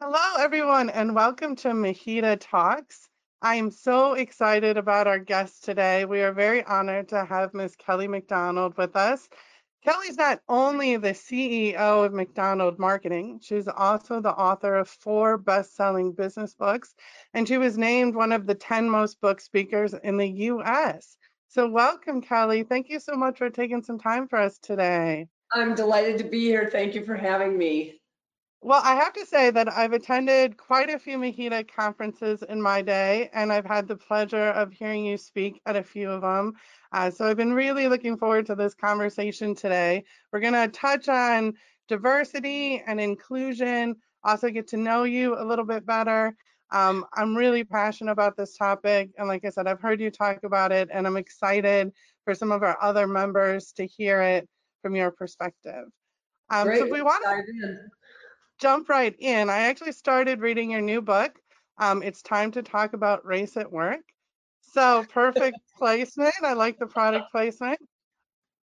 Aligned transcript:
Hello, 0.00 0.36
everyone, 0.38 0.90
and 0.90 1.12
welcome 1.12 1.56
to 1.56 1.70
MHEDA 1.70 2.38
Talks. 2.38 3.08
I 3.42 3.56
am 3.56 3.68
so 3.68 4.12
excited 4.12 4.76
about 4.76 5.08
our 5.08 5.18
guest 5.18 5.64
today. 5.64 6.04
We 6.04 6.20
are 6.20 6.32
very 6.32 6.62
honored 6.62 7.08
to 7.08 7.24
have 7.24 7.52
Ms. 7.52 7.74
Kelly 7.74 8.06
McDonald 8.06 8.76
with 8.76 8.94
us. 8.94 9.28
Kelly's 9.82 10.16
not 10.16 10.40
only 10.48 10.96
the 10.98 11.14
CEO 11.14 12.04
of 12.04 12.12
McDonald 12.12 12.78
Marketing, 12.78 13.40
she's 13.42 13.66
also 13.66 14.20
the 14.20 14.30
author 14.30 14.76
of 14.76 14.88
four 14.88 15.36
best 15.36 15.74
selling 15.74 16.12
business 16.12 16.54
books, 16.54 16.94
and 17.34 17.48
she 17.48 17.58
was 17.58 17.76
named 17.76 18.14
one 18.14 18.30
of 18.30 18.46
the 18.46 18.54
10 18.54 18.88
most 18.88 19.20
book 19.20 19.40
speakers 19.40 19.94
in 19.94 20.16
the 20.16 20.28
US. 20.28 21.16
So, 21.48 21.68
welcome, 21.68 22.20
Kelly. 22.22 22.62
Thank 22.62 22.88
you 22.88 23.00
so 23.00 23.16
much 23.16 23.38
for 23.38 23.50
taking 23.50 23.82
some 23.82 23.98
time 23.98 24.28
for 24.28 24.38
us 24.38 24.58
today. 24.58 25.26
I'm 25.52 25.74
delighted 25.74 26.18
to 26.18 26.24
be 26.24 26.44
here. 26.44 26.70
Thank 26.70 26.94
you 26.94 27.04
for 27.04 27.16
having 27.16 27.58
me. 27.58 27.98
Well, 28.60 28.80
I 28.82 28.96
have 28.96 29.12
to 29.12 29.24
say 29.24 29.50
that 29.52 29.72
I've 29.72 29.92
attended 29.92 30.56
quite 30.56 30.90
a 30.90 30.98
few 30.98 31.16
MHEDA 31.16 31.72
conferences 31.72 32.42
in 32.42 32.60
my 32.60 32.82
day, 32.82 33.30
and 33.32 33.52
I've 33.52 33.64
had 33.64 33.86
the 33.86 33.96
pleasure 33.96 34.50
of 34.50 34.72
hearing 34.72 35.04
you 35.04 35.16
speak 35.16 35.60
at 35.64 35.76
a 35.76 35.82
few 35.82 36.10
of 36.10 36.22
them. 36.22 36.54
Uh, 36.90 37.08
so 37.08 37.26
I've 37.26 37.36
been 37.36 37.54
really 37.54 37.86
looking 37.86 38.16
forward 38.16 38.46
to 38.46 38.56
this 38.56 38.74
conversation 38.74 39.54
today. 39.54 40.04
We're 40.32 40.40
going 40.40 40.54
to 40.54 40.66
touch 40.68 41.08
on 41.08 41.54
diversity 41.86 42.82
and 42.84 43.00
inclusion, 43.00 43.94
also 44.24 44.50
get 44.50 44.66
to 44.68 44.76
know 44.76 45.04
you 45.04 45.38
a 45.38 45.44
little 45.44 45.64
bit 45.64 45.86
better. 45.86 46.34
Um, 46.72 47.06
I'm 47.14 47.36
really 47.36 47.62
passionate 47.62 48.10
about 48.10 48.36
this 48.36 48.56
topic, 48.56 49.10
and 49.18 49.28
like 49.28 49.44
I 49.44 49.50
said, 49.50 49.68
I've 49.68 49.80
heard 49.80 50.00
you 50.00 50.10
talk 50.10 50.42
about 50.42 50.72
it, 50.72 50.88
and 50.92 51.06
I'm 51.06 51.16
excited 51.16 51.92
for 52.24 52.34
some 52.34 52.50
of 52.50 52.64
our 52.64 52.76
other 52.82 53.06
members 53.06 53.70
to 53.76 53.86
hear 53.86 54.20
it 54.20 54.48
from 54.82 54.96
your 54.96 55.12
perspective. 55.12 55.84
Um, 56.50 56.66
Great. 56.66 56.78
So 56.80 56.86
if 56.86 56.92
we 56.92 57.02
want 57.02 57.22
to 57.24 57.76
jump 58.58 58.88
right 58.88 59.14
in. 59.18 59.50
I 59.50 59.68
actually 59.68 59.92
started 59.92 60.40
reading 60.40 60.70
your 60.70 60.80
new 60.80 61.00
book. 61.00 61.38
Um, 61.78 62.02
it's 62.02 62.22
time 62.22 62.50
to 62.52 62.62
talk 62.62 62.92
about 62.92 63.24
race 63.24 63.56
at 63.56 63.70
work. 63.70 64.00
So 64.72 65.04
perfect 65.12 65.58
placement. 65.78 66.34
I 66.42 66.54
like 66.54 66.78
the 66.78 66.86
product 66.86 67.30
placement. 67.32 67.78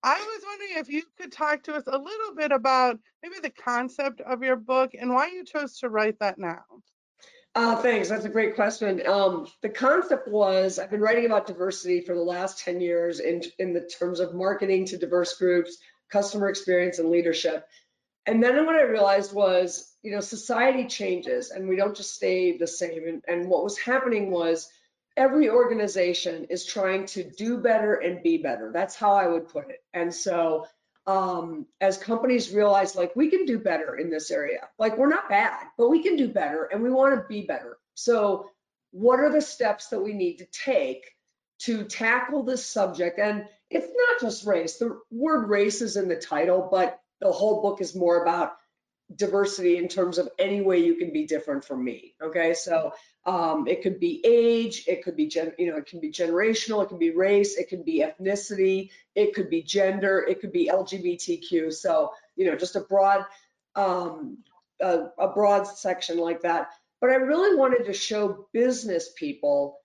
I 0.03 0.13
was 0.13 0.43
wondering 0.45 0.71
if 0.77 0.89
you 0.89 1.01
could 1.19 1.31
talk 1.31 1.63
to 1.63 1.73
us 1.73 1.83
a 1.87 1.97
little 1.97 2.35
bit 2.35 2.51
about 2.51 2.99
maybe 3.23 3.35
the 3.41 3.49
concept 3.49 4.21
of 4.21 4.43
your 4.43 4.55
book 4.55 4.91
and 4.93 5.09
why 5.09 5.27
you 5.27 5.43
chose 5.43 5.79
to 5.79 5.89
write 5.89 6.19
that 6.19 6.37
now. 6.37 6.61
Uh, 7.55 7.75
thanks. 7.77 8.09
That's 8.09 8.25
a 8.25 8.29
great 8.29 8.53
question. 8.53 9.01
Um, 9.07 9.47
the 9.61 9.69
concept 9.69 10.27
was 10.27 10.77
I've 10.77 10.91
been 10.91 10.99
writing 10.99 11.25
about 11.25 11.47
diversity 11.47 12.01
for 12.01 12.13
the 12.13 12.21
last 12.21 12.59
10 12.59 12.81
years 12.81 13.21
in, 13.21 13.41
in 13.57 13.73
the 13.73 13.81
terms 13.81 14.19
of 14.19 14.35
marketing 14.35 14.85
to 14.87 14.97
diverse 14.97 15.37
groups, 15.37 15.77
customer 16.11 16.49
experience, 16.49 16.99
and 16.99 17.09
leadership. 17.09 17.65
And 18.25 18.43
then 18.43 18.65
what 18.65 18.75
I 18.75 18.83
realized 18.83 19.33
was, 19.33 19.93
you 20.01 20.11
know, 20.11 20.19
society 20.19 20.87
changes 20.87 21.51
and 21.51 21.67
we 21.69 21.75
don't 21.75 21.95
just 21.95 22.15
stay 22.15 22.57
the 22.57 22.67
same. 22.67 23.07
And, 23.07 23.23
and 23.27 23.49
what 23.49 23.63
was 23.63 23.77
happening 23.77 24.31
was 24.31 24.69
every 25.15 25.49
organization 25.49 26.45
is 26.49 26.65
trying 26.65 27.05
to 27.07 27.23
do 27.23 27.57
better 27.57 27.95
and 27.95 28.23
be 28.23 28.37
better. 28.37 28.71
That's 28.73 28.95
how 28.95 29.13
I 29.13 29.27
would 29.27 29.47
put 29.47 29.69
it. 29.69 29.83
And 29.93 30.13
so 30.13 30.65
um, 31.07 31.67
as 31.79 31.97
companies 31.97 32.51
realize 32.51 32.95
like 32.95 33.15
we 33.15 33.29
can 33.29 33.45
do 33.45 33.59
better 33.59 33.95
in 33.95 34.09
this 34.09 34.31
area, 34.31 34.67
like 34.79 34.97
we're 34.97 35.07
not 35.07 35.29
bad, 35.29 35.67
but 35.77 35.89
we 35.89 36.01
can 36.01 36.15
do 36.15 36.27
better 36.27 36.65
and 36.65 36.81
we 36.81 36.91
want 36.91 37.15
to 37.15 37.27
be 37.27 37.45
better. 37.45 37.77
So 37.93 38.49
what 38.91 39.19
are 39.19 39.31
the 39.31 39.41
steps 39.41 39.89
that 39.89 40.01
we 40.01 40.13
need 40.13 40.37
to 40.37 40.45
take 40.45 41.05
to 41.59 41.83
tackle 41.83 42.43
this 42.43 42.65
subject? 42.65 43.19
And 43.19 43.45
it's 43.69 43.87
not 43.87 44.21
just 44.21 44.47
race. 44.47 44.77
The 44.77 44.99
word 45.11 45.47
race 45.47 45.81
is 45.81 45.95
in 45.95 46.07
the 46.07 46.15
title, 46.15 46.67
but 46.71 46.99
the 47.21 47.31
whole 47.31 47.61
book 47.61 47.81
is 47.81 47.95
more 47.95 48.21
about 48.21 48.53
diversity 49.15 49.77
in 49.77 49.87
terms 49.87 50.17
of 50.17 50.29
any 50.39 50.61
way 50.61 50.79
you 50.79 50.95
can 50.95 51.13
be 51.13 51.25
different 51.25 51.63
from 51.63 51.83
me. 51.83 52.15
Okay, 52.21 52.53
so 52.53 52.91
um, 53.25 53.67
it 53.67 53.83
could 53.83 53.99
be 53.99 54.21
age, 54.25 54.85
it 54.87 55.03
could 55.03 55.15
be 55.15 55.27
gen, 55.27 55.53
you 55.59 55.69
know, 55.69 55.77
it 55.77 55.85
can 55.85 55.99
be 55.99 56.11
generational, 56.11 56.83
it 56.83 56.89
can 56.89 56.97
be 56.97 57.11
race, 57.11 57.55
it 57.55 57.69
can 57.69 57.83
be 57.83 58.03
ethnicity, 58.03 58.89
it 59.13 59.35
could 59.35 59.49
be 59.49 59.61
gender, 59.61 60.25
it 60.27 60.41
could 60.41 60.51
be 60.51 60.69
LGBTQ. 60.71 61.71
So 61.73 62.11
you 62.35 62.45
know, 62.45 62.55
just 62.55 62.75
a 62.75 62.81
broad, 62.81 63.25
um, 63.75 64.39
a, 64.81 65.07
a 65.19 65.27
broad 65.33 65.65
section 65.67 66.17
like 66.17 66.41
that. 66.41 66.69
But 66.99 67.11
I 67.11 67.15
really 67.15 67.55
wanted 67.55 67.85
to 67.85 67.93
show 67.93 68.47
business 68.53 69.09
people 69.15 69.79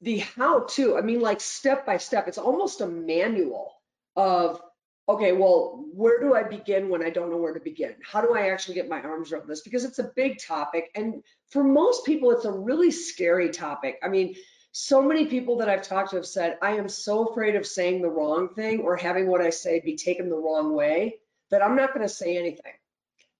the 0.00 0.18
how 0.18 0.60
to. 0.70 0.96
I 0.96 1.00
mean, 1.00 1.20
like 1.20 1.40
step 1.40 1.84
by 1.84 1.98
step. 1.98 2.28
It's 2.28 2.38
almost 2.38 2.80
a 2.80 2.86
manual 2.86 3.72
of 4.14 4.60
okay, 5.08 5.32
well, 5.32 5.84
where 5.92 6.20
do 6.20 6.34
I 6.34 6.42
begin 6.42 6.88
when 6.88 7.04
I 7.04 7.10
don't 7.10 7.30
know 7.30 7.36
where 7.36 7.54
to 7.54 7.60
begin? 7.60 7.94
How 8.04 8.20
do 8.20 8.34
I 8.34 8.50
actually 8.50 8.74
get 8.74 8.88
my 8.88 9.00
arms 9.00 9.32
around 9.32 9.48
this? 9.48 9.60
Because 9.60 9.84
it's 9.84 10.00
a 10.00 10.10
big 10.16 10.38
topic. 10.38 10.90
And 10.94 11.22
for 11.50 11.62
most 11.62 12.04
people, 12.04 12.32
it's 12.32 12.44
a 12.44 12.50
really 12.50 12.90
scary 12.90 13.50
topic. 13.50 13.98
I 14.02 14.08
mean, 14.08 14.34
so 14.72 15.00
many 15.00 15.26
people 15.26 15.58
that 15.58 15.68
I've 15.68 15.82
talked 15.82 16.10
to 16.10 16.16
have 16.16 16.26
said, 16.26 16.58
I 16.60 16.72
am 16.72 16.88
so 16.88 17.26
afraid 17.26 17.54
of 17.54 17.66
saying 17.66 18.02
the 18.02 18.10
wrong 18.10 18.48
thing 18.48 18.80
or 18.80 18.96
having 18.96 19.28
what 19.28 19.40
I 19.40 19.50
say 19.50 19.80
be 19.80 19.96
taken 19.96 20.28
the 20.28 20.36
wrong 20.36 20.74
way 20.74 21.18
that 21.50 21.62
I'm 21.62 21.76
not 21.76 21.94
going 21.94 22.06
to 22.06 22.12
say 22.12 22.36
anything. 22.36 22.72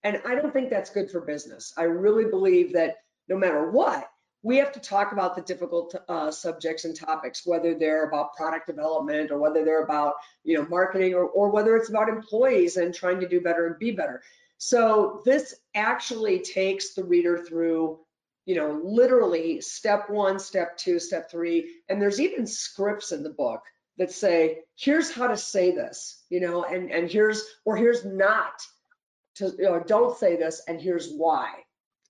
And 0.05 0.23
I 0.25 0.37
don't 0.37 0.53
think 0.53 0.71
that's 0.71 0.91
good 0.91 1.11
for 1.11 1.21
business. 1.21 1.75
I 1.77 1.83
really 1.83 2.27
believe 2.27 2.75
that 2.75 2.99
no 3.29 3.37
matter 3.37 3.71
what, 3.71 4.09
we 4.47 4.59
have 4.59 4.71
to 4.71 4.79
talk 4.79 5.11
about 5.11 5.35
the 5.35 5.43
difficult 5.43 5.93
uh, 6.09 6.31
subjects 6.31 6.85
and 6.85 6.95
topics, 6.95 7.45
whether 7.45 7.75
they're 7.75 8.05
about 8.05 8.37
product 8.37 8.69
development 8.69 9.33
or 9.33 9.39
whether 9.39 9.65
they're 9.65 9.83
about 9.83 10.15
you 10.45 10.57
know 10.57 10.65
marketing 10.69 11.15
or, 11.15 11.25
or 11.25 11.51
whether 11.51 11.77
it's 11.77 11.89
about 11.89 12.09
employees 12.09 12.77
and 12.77 12.95
trying 12.95 13.19
to 13.19 13.29
do 13.29 13.41
better 13.41 13.67
and 13.67 13.77
be 13.81 13.91
better. 13.91 14.23
So 14.59 15.21
this 15.25 15.57
actually 15.75 16.39
takes 16.39 16.95
the 16.95 17.03
reader 17.03 17.45
through 17.45 17.99
you 18.45 18.55
know 18.55 18.81
literally 18.85 19.61
step 19.61 20.09
one, 20.09 20.39
step 20.39 20.77
two, 20.77 21.01
step 21.01 21.29
three, 21.29 21.69
and 21.89 22.01
there's 22.01 22.21
even 22.21 22.47
scripts 22.47 23.11
in 23.11 23.25
the 23.25 23.31
book 23.31 23.63
that 23.99 24.13
say 24.13 24.61
here's 24.77 25.11
how 25.11 25.27
to 25.27 25.37
say 25.37 25.73
this, 25.73 26.23
you 26.31 26.39
know, 26.39 26.63
and 26.63 26.93
and 26.93 27.11
here's 27.11 27.45
or 27.65 27.77
here's 27.77 28.05
not 28.05 28.63
to 29.35 29.47
you 29.59 29.65
know, 29.65 29.83
don't 29.85 30.17
say 30.17 30.37
this 30.37 30.63
and 30.69 30.81
here's 30.81 31.11
why 31.11 31.66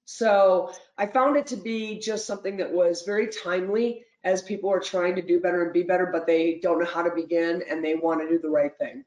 so 0.07 0.73
I 0.97 1.07
found 1.07 1.37
it 1.37 1.47
to 1.49 1.57
be 1.57 1.99
just 1.99 2.27
something 2.27 2.57
that 2.57 2.73
was 2.73 3.03
very 3.03 3.27
timely 3.27 4.05
as 4.25 4.41
people 4.41 4.71
are 4.71 4.81
trying 4.81 5.17
to 5.17 5.23
do 5.23 5.41
better 5.41 5.63
and 5.65 5.73
be 5.73 5.83
better, 5.83 6.07
but 6.07 6.27
they 6.27 6.59
don't 6.63 6.79
know 6.79 6.87
how 6.87 7.03
to 7.03 7.15
begin 7.15 7.63
and 7.69 7.85
they 7.85 7.95
want 7.95 8.21
to 8.21 8.29
do 8.29 8.39
the 8.39 8.49
right 8.49 8.73
thing. 8.79 9.05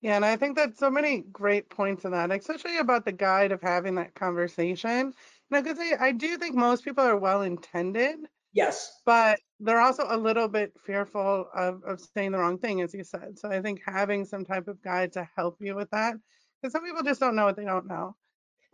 Yeah, 0.00 0.16
and 0.16 0.24
I 0.24 0.36
think 0.36 0.56
that's 0.56 0.78
so 0.78 0.90
many 0.90 1.20
great 1.32 1.70
points 1.70 2.04
in 2.04 2.10
that, 2.12 2.30
especially 2.30 2.78
about 2.78 3.04
the 3.04 3.12
guide 3.12 3.52
of 3.52 3.62
having 3.62 3.94
that 3.94 4.14
conversation. 4.14 5.12
Know, 5.50 5.62
because 5.62 5.78
I, 5.78 6.08
I 6.08 6.12
do 6.12 6.36
think 6.36 6.54
most 6.54 6.84
people 6.84 7.04
are 7.04 7.16
well 7.16 7.42
intended. 7.42 8.16
Yes. 8.52 9.00
But 9.04 9.40
they're 9.60 9.80
also 9.80 10.06
a 10.08 10.16
little 10.16 10.48
bit 10.48 10.72
fearful 10.84 11.48
of, 11.54 11.82
of 11.84 12.00
saying 12.00 12.32
the 12.32 12.38
wrong 12.38 12.58
thing, 12.58 12.80
as 12.80 12.94
you 12.94 13.04
said. 13.04 13.38
So 13.38 13.50
I 13.50 13.60
think 13.60 13.80
having 13.86 14.24
some 14.24 14.44
type 14.44 14.68
of 14.68 14.82
guide 14.82 15.12
to 15.12 15.28
help 15.36 15.56
you 15.60 15.74
with 15.74 15.90
that, 15.90 16.14
because 16.60 16.72
some 16.72 16.84
people 16.84 17.02
just 17.02 17.20
don't 17.20 17.36
know 17.36 17.44
what 17.44 17.56
they 17.56 17.64
don't 17.64 17.86
know. 17.86 18.16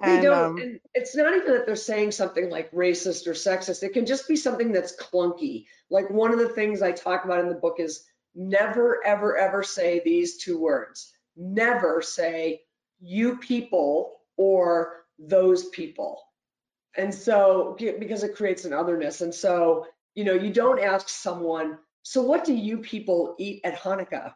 They 0.05 0.21
don't, 0.21 0.45
um, 0.45 0.59
and 0.59 0.81
it's 0.95 1.15
not 1.15 1.35
even 1.35 1.53
that 1.53 1.67
they're 1.67 1.77
saying 1.77 2.11
something 2.11 2.51
like 2.51 2.73
racist 2.73 3.27
or 3.27 3.33
sexist. 3.33 3.83
It 3.83 3.93
can 3.93 4.05
just 4.05 4.27
be 4.27 4.37
something 4.37 4.73
that's 4.73 4.97
clunky. 4.97 5.67
Like 5.91 6.11
one 6.11 6.33
of 6.33 6.41
the 6.41 6.49
things 6.49 6.83
I 6.83 6.93
talk 6.93 7.25
about 7.25 7.41
in 7.41 7.49
the 7.49 7.55
book 7.55 7.77
is 7.79 8.05
never, 8.35 9.05
ever, 9.07 9.37
ever 9.37 9.63
say 9.63 10.01
these 10.05 10.39
two 10.39 10.59
words. 10.59 11.13
Never 11.37 12.03
say 12.03 12.63
you 13.01 13.37
people 13.37 14.21
or 14.37 15.05
those 15.19 15.69
people. 15.69 16.21
And 16.97 17.15
so, 17.15 17.77
because 17.79 18.23
it 18.23 18.37
creates 18.37 18.65
an 18.65 18.73
otherness. 18.73 19.21
And 19.21 19.35
so, 19.35 19.87
you 20.15 20.25
know, 20.25 20.35
you 20.35 20.53
don't 20.53 20.81
ask 20.81 21.09
someone, 21.09 21.79
so 22.03 22.23
what 22.23 22.45
do 22.45 22.55
you 22.55 22.79
people 22.79 23.35
eat 23.39 23.61
at 23.65 23.79
Hanukkah? 23.79 24.35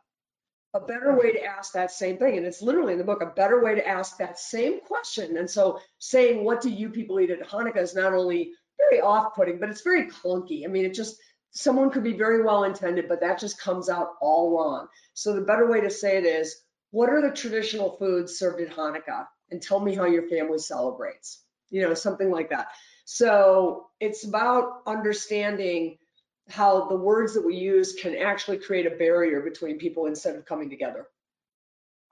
A 0.76 0.86
better 0.86 1.16
way 1.16 1.32
to 1.32 1.44
ask 1.44 1.72
that 1.72 1.90
same 1.90 2.18
thing, 2.18 2.36
and 2.36 2.46
it's 2.46 2.62
literally 2.62 2.92
in 2.92 2.98
the 2.98 3.04
book, 3.04 3.22
a 3.22 3.26
better 3.26 3.62
way 3.62 3.74
to 3.74 3.86
ask 3.86 4.18
that 4.18 4.38
same 4.38 4.80
question. 4.80 5.36
And 5.36 5.50
so 5.50 5.80
saying, 5.98 6.44
what 6.44 6.60
do 6.60 6.70
you 6.70 6.90
people 6.90 7.18
eat 7.18 7.30
at 7.30 7.48
Hanukkah 7.48 7.78
is 7.78 7.94
not 7.94 8.12
only 8.12 8.52
very 8.78 9.00
off-putting, 9.00 9.58
but 9.58 9.70
it's 9.70 9.80
very 9.80 10.08
clunky. 10.08 10.64
I 10.64 10.68
mean, 10.68 10.84
it 10.84 10.94
just, 10.94 11.16
someone 11.50 11.90
could 11.90 12.04
be 12.04 12.12
very 12.12 12.42
well 12.42 12.64
intended, 12.64 13.08
but 13.08 13.22
that 13.22 13.40
just 13.40 13.60
comes 13.60 13.88
out 13.88 14.10
all 14.20 14.56
wrong. 14.56 14.88
So 15.14 15.32
the 15.32 15.40
better 15.40 15.66
way 15.70 15.80
to 15.80 15.90
say 15.90 16.18
it 16.18 16.24
is, 16.24 16.54
what 16.90 17.08
are 17.08 17.22
the 17.22 17.34
traditional 17.34 17.96
foods 17.96 18.38
served 18.38 18.60
at 18.60 18.76
Hanukkah? 18.76 19.26
And 19.50 19.62
tell 19.62 19.80
me 19.80 19.94
how 19.94 20.04
your 20.04 20.28
family 20.28 20.58
celebrates, 20.58 21.42
you 21.70 21.82
know, 21.82 21.94
something 21.94 22.30
like 22.30 22.50
that. 22.50 22.68
So 23.04 23.86
it's 24.00 24.24
about 24.26 24.82
understanding 24.86 25.98
how 26.48 26.86
the 26.88 26.96
words 26.96 27.34
that 27.34 27.44
we 27.44 27.56
use 27.56 27.94
can 27.94 28.16
actually 28.16 28.58
create 28.58 28.86
a 28.86 28.90
barrier 28.90 29.40
between 29.40 29.78
people 29.78 30.06
instead 30.06 30.36
of 30.36 30.44
coming 30.44 30.70
together. 30.70 31.08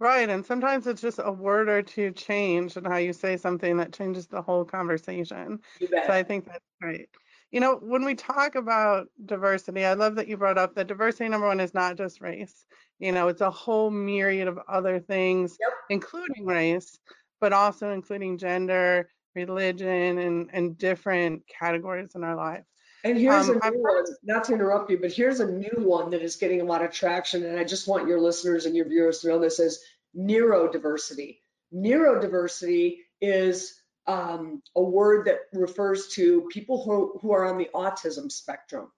Right. 0.00 0.28
And 0.28 0.44
sometimes 0.44 0.86
it's 0.86 1.00
just 1.00 1.20
a 1.22 1.30
word 1.30 1.68
or 1.68 1.80
two 1.80 2.10
change 2.10 2.76
and 2.76 2.86
how 2.86 2.96
you 2.96 3.12
say 3.12 3.36
something 3.36 3.76
that 3.76 3.92
changes 3.92 4.26
the 4.26 4.42
whole 4.42 4.64
conversation. 4.64 5.60
So 5.80 6.08
I 6.08 6.22
think 6.24 6.46
that's 6.46 6.64
great. 6.82 7.08
You 7.52 7.60
know, 7.60 7.76
when 7.76 8.04
we 8.04 8.16
talk 8.16 8.56
about 8.56 9.06
diversity, 9.24 9.84
I 9.84 9.94
love 9.94 10.16
that 10.16 10.26
you 10.26 10.36
brought 10.36 10.58
up 10.58 10.74
that 10.74 10.88
diversity 10.88 11.28
number 11.28 11.46
one 11.46 11.60
is 11.60 11.72
not 11.72 11.96
just 11.96 12.20
race. 12.20 12.66
You 12.98 13.12
know, 13.12 13.28
it's 13.28 13.40
a 13.40 13.50
whole 13.50 13.90
myriad 13.90 14.48
of 14.48 14.58
other 14.68 14.98
things, 14.98 15.56
yep. 15.60 15.70
including 15.88 16.44
race, 16.44 16.98
but 17.40 17.52
also 17.52 17.92
including 17.92 18.38
gender, 18.38 19.08
religion, 19.36 20.18
and, 20.18 20.50
and 20.52 20.76
different 20.76 21.42
categories 21.46 22.16
in 22.16 22.24
our 22.24 22.34
life. 22.34 22.64
And 23.04 23.18
here's 23.18 23.50
Um, 23.50 23.56
a 23.58 23.66
I've 23.66 23.74
new 23.74 23.82
one, 23.82 24.04
not 24.22 24.44
to 24.44 24.54
interrupt 24.54 24.90
you, 24.90 24.98
but 24.98 25.12
here's 25.12 25.40
a 25.40 25.50
new 25.50 25.76
one 25.76 26.10
that 26.10 26.22
is 26.22 26.36
getting 26.36 26.62
a 26.62 26.64
lot 26.64 26.82
of 26.82 26.90
traction. 26.90 27.44
And 27.44 27.58
I 27.58 27.64
just 27.64 27.86
want 27.86 28.08
your 28.08 28.18
listeners 28.18 28.64
and 28.64 28.74
your 28.74 28.88
viewers 28.88 29.20
to 29.20 29.28
know 29.28 29.38
this 29.38 29.60
is 29.60 29.84
neurodiversity. 30.16 31.38
Neurodiversity 31.72 33.00
is 33.20 33.78
um, 34.06 34.62
a 34.74 34.82
word 34.82 35.26
that 35.26 35.40
refers 35.52 36.08
to 36.14 36.48
people 36.50 36.82
who, 36.82 37.18
who 37.20 37.32
are 37.32 37.44
on 37.44 37.58
the 37.58 37.68
autism 37.74 38.32
spectrum. 38.32 38.90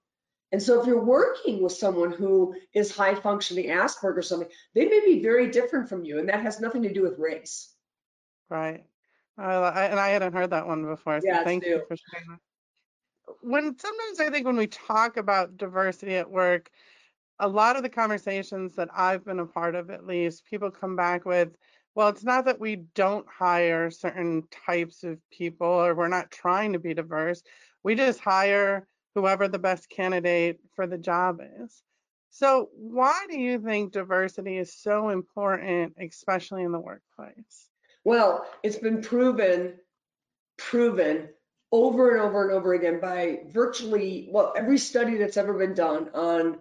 And 0.53 0.63
so 0.63 0.81
if 0.81 0.87
you're 0.87 1.05
working 1.05 1.61
with 1.61 1.73
someone 1.73 2.13
who 2.13 2.55
is 2.73 2.97
high 2.97 3.17
functioning 3.17 3.71
Asperger 3.71 4.19
or 4.19 4.23
something, 4.23 4.49
they 4.75 4.85
may 4.85 5.01
be 5.05 5.21
very 5.21 5.51
different 5.51 5.89
from 5.89 6.05
you. 6.05 6.21
And 6.21 6.29
that 6.29 6.43
has 6.43 6.61
nothing 6.61 6.83
to 6.83 6.93
do 6.93 7.03
with 7.03 7.19
race. 7.19 7.75
Right. 8.49 8.85
I, 9.37 9.53
I, 9.53 9.85
and 9.87 9.99
I 9.99 10.11
hadn't 10.11 10.33
heard 10.33 10.51
that 10.51 10.69
one 10.69 10.85
before, 10.85 11.21
so 11.21 11.27
Yeah, 11.27 11.39
it's 11.39 11.45
thank 11.45 11.65
you 11.65 11.83
for 11.89 11.97
sharing 11.97 12.29
that. 12.29 12.39
When 13.41 13.79
sometimes 13.79 14.21
I 14.21 14.31
think 14.31 14.47
when 14.47 14.57
we 14.57 14.67
talk 14.67 15.17
about 15.17 15.57
diversity 15.57 16.17
at 16.17 16.31
work, 16.31 16.71
a 17.39 17.49
lot 17.49 17.77
of 17.77 17.83
the 17.83 17.89
conversations 17.89 18.75
that 18.77 18.89
I've 18.95 19.25
been 19.25 19.41
a 19.41 19.47
part 19.47 19.75
of, 19.75 19.91
at 19.91 20.07
least, 20.07 20.47
people 20.47 20.71
come 20.71 20.97
back 20.97 21.25
with, 21.25 21.51
well, 21.95 22.09
it's 22.09 22.25
not 22.25 22.45
that 22.45 22.61
we 22.61 22.77
don't 22.95 23.27
hire 23.29 23.91
certain 23.91 24.45
types 24.67 25.03
of 25.03 25.19
people 25.31 25.67
or 25.67 25.95
we're 25.95 26.09
not 26.09 26.31
trying 26.31 26.73
to 26.73 26.79
be 26.79 26.95
diverse. 26.95 27.43
We 27.83 27.95
just 27.95 28.21
hire 28.21 28.87
whoever 29.15 29.49
the 29.49 29.59
best 29.59 29.89
candidate 29.89 30.61
for 30.75 30.87
the 30.87 30.99
job 30.99 31.41
is. 31.63 31.83
So, 32.31 32.69
why 32.75 33.27
do 33.31 33.39
you 33.39 33.59
think 33.59 33.93
diversity 33.93 34.59
is 34.59 34.75
so 34.75 35.09
important, 35.09 35.95
especially 35.99 36.65
in 36.65 36.73
the 36.73 36.81
workplace? 36.81 37.69
Well, 38.05 38.47
it's 38.63 38.79
been 38.79 39.01
proven, 39.01 39.75
proven 40.59 41.31
over 41.73 42.13
and 42.13 42.21
over 42.21 42.45
and 42.45 42.53
over 42.53 42.75
again 42.75 43.01
by 43.01 43.41
virtually, 43.49 44.29
well, 44.31 44.53
every 44.57 44.79
study 44.79 45.17
that's 45.17 45.37
ever 45.37 45.55
been 45.55 45.75
done 45.75 46.11
on 46.15 46.59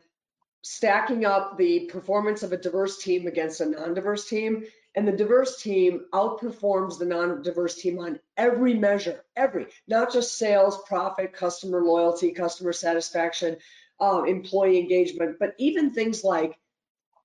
stacking 0.63 1.25
up 1.25 1.57
the 1.57 1.81
performance 1.91 2.41
of 2.41 2.51
a 2.51 2.57
diverse 2.57 2.97
team 2.97 3.27
against 3.27 3.61
a 3.61 3.65
non-diverse 3.65 4.27
team. 4.27 4.63
And 4.95 5.07
the 5.07 5.11
diverse 5.11 5.61
team 5.61 6.05
outperforms 6.13 6.97
the 6.97 7.05
non-diverse 7.05 7.75
team 7.75 7.99
on 7.99 8.19
every 8.37 8.73
measure, 8.73 9.23
every, 9.35 9.67
not 9.87 10.11
just 10.11 10.37
sales, 10.37 10.81
profit, 10.87 11.33
customer 11.33 11.81
loyalty, 11.81 12.31
customer 12.31 12.71
satisfaction, 12.71 13.57
um, 13.99 14.25
employee 14.25 14.79
engagement, 14.79 15.37
but 15.39 15.53
even 15.57 15.91
things 15.91 16.23
like 16.23 16.57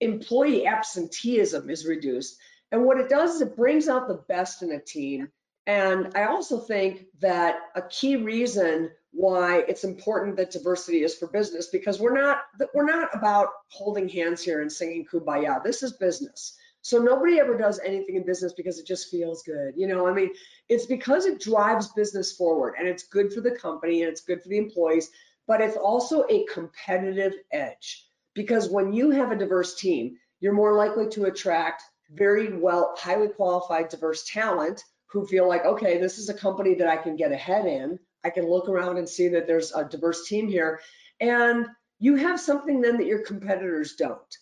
employee 0.01 0.67
absenteeism 0.67 1.71
is 1.71 1.87
reduced. 1.87 2.37
And 2.73 2.85
what 2.85 2.99
it 2.99 3.09
does 3.09 3.37
is 3.37 3.43
it 3.43 3.57
brings 3.57 3.89
out 3.89 4.09
the 4.09 4.23
best 4.29 4.63
in 4.63 4.73
a 4.73 4.81
team. 4.81 5.31
And 5.67 6.11
I 6.17 6.25
also 6.25 6.59
think 6.59 7.07
that 7.21 7.61
a 7.77 7.83
key 7.83 8.17
reason 8.17 8.91
why 9.13 9.65
it's 9.69 9.85
important 9.85 10.37
that 10.37 10.51
diversity 10.51 11.03
is 11.03 11.17
for 11.17 11.27
business 11.29 11.69
because 11.69 12.01
we're 12.01 12.15
not 12.15 12.43
we're 12.75 12.85
not 12.85 13.15
about 13.15 13.49
holding 13.69 14.09
hands 14.09 14.43
here 14.43 14.63
and 14.63 14.73
singing 14.73 15.05
kumbaya. 15.05 15.63
This 15.63 15.83
is 15.83 15.93
business. 15.95 16.57
So 16.83 16.99
nobody 16.99 17.39
ever 17.39 17.59
does 17.59 17.79
anything 17.85 18.17
in 18.17 18.25
business 18.25 18.55
because 18.55 18.79
it 18.79 18.87
just 18.87 19.11
feels 19.11 19.43
good. 19.43 19.75
You 19.77 19.87
know, 19.87 20.07
I 20.07 20.15
mean, 20.15 20.31
it's 20.69 20.87
because 20.87 21.27
it 21.27 21.41
drives 21.41 21.89
business 21.89 22.33
forward 22.33 22.75
and 22.79 22.89
it's 22.89 23.03
good 23.09 23.33
for 23.33 23.43
the 23.43 23.51
company 23.51 24.03
and 24.03 24.11
it's 24.11 24.23
good 24.23 24.43
for 24.43 24.49
the 24.49 24.57
employees, 24.59 25.11
but 25.47 25.61
it's 25.61 25.77
also 25.77 26.25
a 26.31 26.47
competitive 26.47 27.35
edge 27.53 28.07
because 28.35 28.71
when 28.71 28.93
you 28.93 29.11
have 29.11 29.31
a 29.31 29.37
diverse 29.37 29.75
team, 29.75 30.17
you're 30.41 30.55
more 30.55 30.73
likely 30.73 31.07
to 31.11 31.25
attract 31.25 31.83
very 32.13 32.57
well, 32.57 32.95
highly 32.97 33.29
qualified, 33.29 33.89
diverse 33.89 34.25
talent 34.27 34.83
who 35.11 35.27
feel 35.27 35.49
like, 35.49 35.65
okay, 35.65 35.99
this 35.99 36.19
is 36.19 36.29
a 36.29 36.35
company 36.35 36.75
that 36.75 36.89
I 36.89 36.97
can 36.97 37.17
get 37.17 37.33
ahead 37.33 37.67
in. 37.67 37.99
I 38.25 38.31
can 38.31 38.49
look 38.49 38.69
around 38.69 38.99
and 38.99 39.09
see 39.09 39.29
that 39.29 39.47
there's 39.47 39.73
a 39.73 39.85
diverse 39.85 40.27
team 40.27 40.49
here. 40.49 40.81
And 41.21 41.67
you 41.99 42.17
have 42.17 42.41
something 42.41 42.81
then 42.81 42.97
that 42.99 43.07
your 43.07 43.23
competitors 43.23 43.95
don't. 43.97 44.37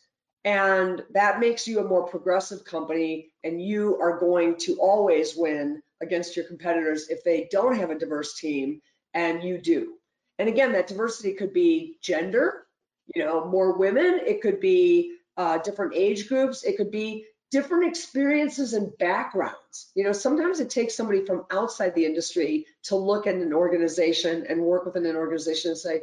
And 0.45 1.03
that 1.13 1.41
makes 1.41 1.67
you 1.67 1.81
a 1.81 1.89
more 1.89 2.07
progressive 2.07 2.65
company, 2.65 3.33
and 3.45 3.61
you 3.61 4.01
are 4.01 4.19
going 4.19 4.57
to 4.59 4.77
always 4.77 5.37
win 5.37 5.83
against 6.01 6.37
your 6.37 6.45
competitors 6.47 7.09
if 7.09 7.25
they 7.25 7.49
don't 7.51 7.77
have 7.77 7.91
a 7.91 7.99
diverse 7.99 8.39
team 8.39 8.81
and 9.15 9.43
you 9.43 9.59
do. 9.59 9.95
And 10.39 10.49
again, 10.49 10.73
that 10.73 10.87
diversity 10.87 11.35
could 11.35 11.53
be 11.53 11.97
gender, 12.01 12.67
you 13.15 13.25
know, 13.25 13.47
more 13.47 13.77
women, 13.77 14.21
it 14.25 14.41
could 14.41 14.61
be 14.61 15.17
uh, 15.37 15.59
different 15.59 15.95
age 15.95 16.29
groups, 16.29 16.63
it 16.63 16.77
could 16.77 16.91
be 16.91 17.27
different 17.51 17.87
experiences 17.87 18.75
and 18.75 18.97
backgrounds. 18.99 19.91
You 19.95 20.05
know, 20.05 20.13
sometimes 20.13 20.61
it 20.61 20.71
takes 20.71 20.95
somebody 20.95 21.25
from 21.25 21.47
outside 21.51 21.95
the 21.95 22.05
industry 22.05 22.67
to 22.85 22.97
look 22.97 23.27
at 23.27 23.35
an 23.35 23.53
organization 23.53 24.47
and 24.49 24.61
work 24.61 24.85
within 24.85 25.07
an 25.07 25.17
organization 25.17 25.71
and 25.71 25.79
say, 25.79 26.03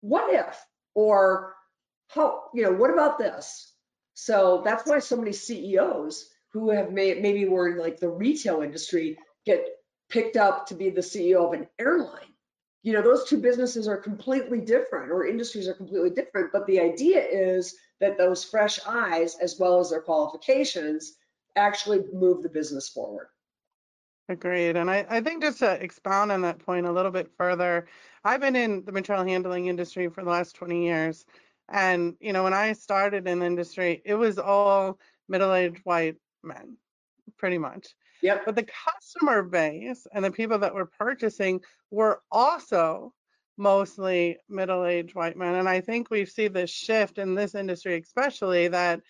what 0.00 0.32
if? 0.32 0.58
Or 0.94 1.54
how, 2.08 2.44
you 2.54 2.62
know, 2.62 2.72
what 2.72 2.92
about 2.92 3.18
this? 3.18 3.72
So 4.14 4.62
that's 4.64 4.88
why 4.88 4.98
so 4.98 5.16
many 5.16 5.32
CEOs 5.32 6.28
who 6.52 6.70
have 6.70 6.92
made, 6.92 7.22
maybe 7.22 7.46
were 7.46 7.68
in 7.68 7.78
like 7.78 8.00
the 8.00 8.08
retail 8.08 8.62
industry 8.62 9.18
get 9.46 9.64
picked 10.10 10.36
up 10.36 10.66
to 10.66 10.74
be 10.74 10.90
the 10.90 11.00
CEO 11.00 11.46
of 11.46 11.52
an 11.52 11.66
airline. 11.78 12.34
You 12.82 12.92
know, 12.92 13.02
those 13.02 13.24
two 13.24 13.38
businesses 13.38 13.88
are 13.88 13.96
completely 13.96 14.60
different 14.60 15.10
or 15.10 15.26
industries 15.26 15.68
are 15.68 15.74
completely 15.74 16.10
different, 16.10 16.52
but 16.52 16.66
the 16.66 16.80
idea 16.80 17.20
is 17.20 17.76
that 18.00 18.16
those 18.16 18.44
fresh 18.44 18.78
eyes, 18.86 19.36
as 19.40 19.58
well 19.58 19.80
as 19.80 19.90
their 19.90 20.00
qualifications, 20.00 21.16
actually 21.56 22.04
move 22.12 22.42
the 22.42 22.48
business 22.48 22.88
forward. 22.88 23.28
Agreed. 24.28 24.76
And 24.76 24.90
I, 24.90 25.06
I 25.08 25.20
think 25.20 25.42
just 25.42 25.60
to 25.60 25.82
expound 25.82 26.30
on 26.30 26.42
that 26.42 26.58
point 26.58 26.86
a 26.86 26.92
little 26.92 27.10
bit 27.10 27.30
further, 27.36 27.88
I've 28.24 28.40
been 28.40 28.56
in 28.56 28.84
the 28.84 28.92
material 28.92 29.24
handling 29.24 29.66
industry 29.66 30.08
for 30.08 30.22
the 30.22 30.30
last 30.30 30.54
20 30.54 30.84
years. 30.84 31.24
And, 31.70 32.14
you 32.20 32.32
know, 32.32 32.44
when 32.44 32.54
I 32.54 32.72
started 32.74 33.26
in 33.26 33.40
the 33.40 33.46
industry, 33.46 34.02
it 34.04 34.14
was 34.14 34.38
all 34.38 34.98
middle 35.28 35.52
aged 35.52 35.80
white 35.84 36.16
men, 36.42 36.76
pretty 37.38 37.58
much. 37.58 37.94
Yep. 38.22 38.44
But 38.44 38.56
the 38.56 38.66
customer 38.86 39.42
base 39.42 40.06
and 40.12 40.24
the 40.24 40.30
people 40.30 40.58
that 40.58 40.74
were 40.74 40.86
purchasing 40.86 41.60
were 41.90 42.20
also 42.30 43.12
mostly 43.56 44.38
middle 44.48 44.84
aged 44.84 45.14
white 45.14 45.36
men. 45.36 45.54
And 45.54 45.68
I 45.68 45.80
think 45.80 46.10
we 46.10 46.24
see 46.24 46.48
this 46.48 46.70
shift 46.70 47.18
in 47.18 47.34
this 47.34 47.54
industry, 47.54 47.98
especially 47.98 48.68
that 48.68 49.00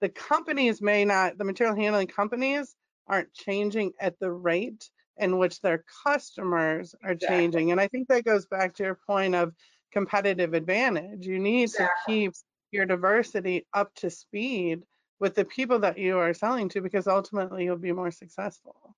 the 0.00 0.08
companies 0.08 0.80
may 0.80 1.04
not, 1.04 1.36
the 1.38 1.44
material 1.44 1.76
handling 1.76 2.06
companies 2.06 2.74
aren't 3.06 3.32
changing 3.34 3.92
at 4.00 4.18
the 4.18 4.30
rate 4.30 4.88
in 5.18 5.36
which 5.36 5.60
their 5.60 5.84
customers 6.04 6.94
are 7.04 7.12
Exactly. 7.12 7.36
changing. 7.36 7.70
And 7.72 7.80
I 7.80 7.88
think 7.88 8.08
that 8.08 8.24
goes 8.24 8.46
back 8.46 8.74
to 8.76 8.84
your 8.84 8.98
point 9.06 9.34
of 9.34 9.52
competitive 9.92 10.54
advantage. 10.54 11.26
You 11.26 11.38
need 11.38 11.64
Exactly. 11.64 11.86
to 11.86 12.06
keep 12.06 12.32
your 12.70 12.86
diversity 12.86 13.66
up 13.74 13.94
to 13.96 14.08
speed 14.08 14.84
with 15.20 15.34
the 15.34 15.44
people 15.44 15.78
that 15.78 15.98
you 15.98 16.18
are 16.18 16.34
selling 16.34 16.68
to 16.70 16.80
because 16.80 17.06
ultimately 17.06 17.64
you'll 17.64 17.76
be 17.76 17.92
more 17.92 18.10
successful. 18.10 18.96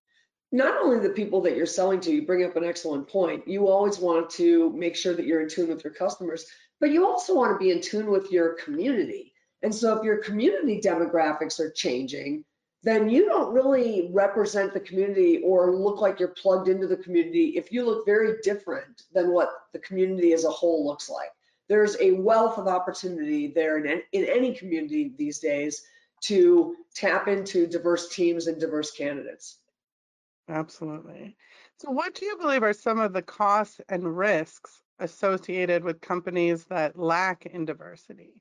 Not 0.52 0.80
only 0.82 1.00
the 1.00 1.14
people 1.14 1.40
that 1.42 1.56
you're 1.56 1.66
selling 1.66 2.00
to, 2.00 2.12
you 2.12 2.26
bring 2.26 2.44
up 2.44 2.56
an 2.56 2.64
excellent 2.64 3.08
point. 3.08 3.46
You 3.48 3.68
always 3.68 3.98
want 3.98 4.30
to 4.30 4.72
make 4.72 4.94
sure 4.94 5.14
that 5.14 5.26
you're 5.26 5.40
in 5.40 5.48
tune 5.48 5.68
with 5.68 5.82
your 5.82 5.94
customers, 5.94 6.46
but 6.78 6.90
you 6.90 7.06
also 7.06 7.34
want 7.34 7.52
to 7.52 7.64
be 7.64 7.70
in 7.70 7.80
tune 7.80 8.10
with 8.10 8.30
your 8.30 8.54
community. 8.54 9.32
And 9.62 9.74
so 9.74 9.96
if 9.96 10.04
your 10.04 10.18
community 10.18 10.80
demographics 10.80 11.58
are 11.58 11.70
changing, 11.70 12.44
then 12.82 13.08
you 13.08 13.26
don't 13.26 13.54
really 13.54 14.10
represent 14.12 14.74
the 14.74 14.80
community 14.80 15.40
or 15.44 15.74
look 15.74 16.00
like 16.00 16.18
you're 16.18 16.28
plugged 16.28 16.68
into 16.68 16.86
the 16.86 16.96
community 16.96 17.54
if 17.56 17.72
you 17.72 17.84
look 17.84 18.04
very 18.04 18.36
different 18.42 19.04
than 19.14 19.32
what 19.32 19.50
the 19.72 19.78
community 19.78 20.32
as 20.32 20.44
a 20.44 20.50
whole 20.50 20.84
looks 20.84 21.08
like. 21.08 21.30
There's 21.68 21.96
a 22.00 22.12
wealth 22.12 22.58
of 22.58 22.66
opportunity 22.66 23.46
there 23.46 23.78
in, 23.78 24.02
any 24.12 24.52
community 24.52 25.14
these 25.16 25.38
days 25.38 25.82
to 26.22 26.76
tap 26.94 27.28
into 27.28 27.66
diverse 27.66 28.08
teams 28.14 28.46
and 28.46 28.60
diverse 28.60 28.90
candidates. 28.92 29.58
Absolutely. 30.48 31.36
So, 31.78 31.90
what 31.90 32.14
do 32.14 32.24
you 32.26 32.36
believe 32.36 32.62
are 32.62 32.72
some 32.72 33.00
of 33.00 33.12
the 33.12 33.22
costs 33.22 33.80
and 33.88 34.16
risks 34.16 34.82
associated 35.00 35.82
with 35.82 36.00
companies 36.00 36.64
that 36.66 36.96
lack 36.98 37.46
in 37.46 37.64
diversity? 37.64 38.40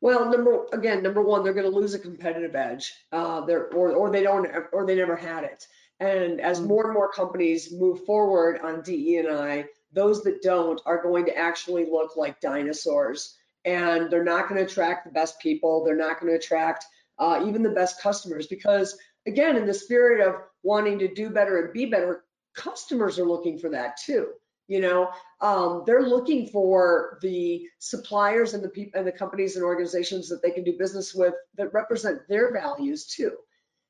Well, 0.00 0.30
number 0.30 0.66
again, 0.72 1.02
number 1.02 1.22
one, 1.22 1.42
they're 1.42 1.54
going 1.54 1.70
to 1.70 1.76
lose 1.76 1.94
a 1.94 1.98
competitive 1.98 2.54
edge. 2.54 2.92
Uh, 3.12 3.42
they're 3.42 3.72
or 3.74 3.92
or 3.92 4.10
they 4.10 4.22
don't 4.22 4.46
or 4.72 4.86
they 4.86 4.96
never 4.96 5.16
had 5.16 5.44
it. 5.44 5.66
And 6.00 6.40
as 6.40 6.60
Mm. 6.60 6.66
more 6.66 6.84
and 6.84 6.94
more 6.94 7.10
companies 7.12 7.72
move 7.72 8.04
forward 8.04 8.60
on 8.60 8.82
DE 8.82 9.16
and 9.18 9.28
I, 9.28 9.66
those 9.92 10.22
that 10.24 10.42
don't 10.42 10.80
are 10.86 11.02
going 11.02 11.26
to 11.26 11.36
actually 11.36 11.84
look 11.90 12.16
like 12.16 12.40
dinosaurs, 12.40 13.36
and 13.64 14.10
they're 14.10 14.24
not 14.24 14.48
going 14.48 14.58
to 14.58 14.66
attract 14.70 15.04
the 15.04 15.12
best 15.12 15.38
people. 15.40 15.84
They're 15.84 15.96
not 15.96 16.20
going 16.20 16.32
to 16.32 16.38
attract 16.38 16.86
uh, 17.20 17.44
even 17.46 17.62
the 17.62 17.70
best 17.70 18.00
customers 18.00 18.46
because 18.48 18.98
again, 19.26 19.56
in 19.56 19.66
the 19.66 19.74
spirit 19.74 20.26
of 20.26 20.36
wanting 20.62 20.98
to 20.98 21.14
do 21.14 21.30
better 21.30 21.62
and 21.62 21.72
be 21.72 21.86
better, 21.86 22.24
customers 22.54 23.18
are 23.18 23.26
looking 23.26 23.58
for 23.58 23.70
that 23.70 23.96
too. 23.96 24.28
You 24.68 24.80
know, 24.80 25.10
um, 25.40 25.82
they're 25.84 26.02
looking 26.02 26.46
for 26.46 27.18
the 27.22 27.66
suppliers 27.80 28.54
and 28.54 28.62
the 28.62 28.68
people 28.68 28.98
and 28.98 29.06
the 29.06 29.12
companies 29.12 29.56
and 29.56 29.64
organizations 29.64 30.28
that 30.28 30.42
they 30.42 30.52
can 30.52 30.62
do 30.62 30.78
business 30.78 31.12
with 31.12 31.34
that 31.56 31.74
represent 31.74 32.20
their 32.28 32.52
values 32.52 33.06
too. 33.06 33.32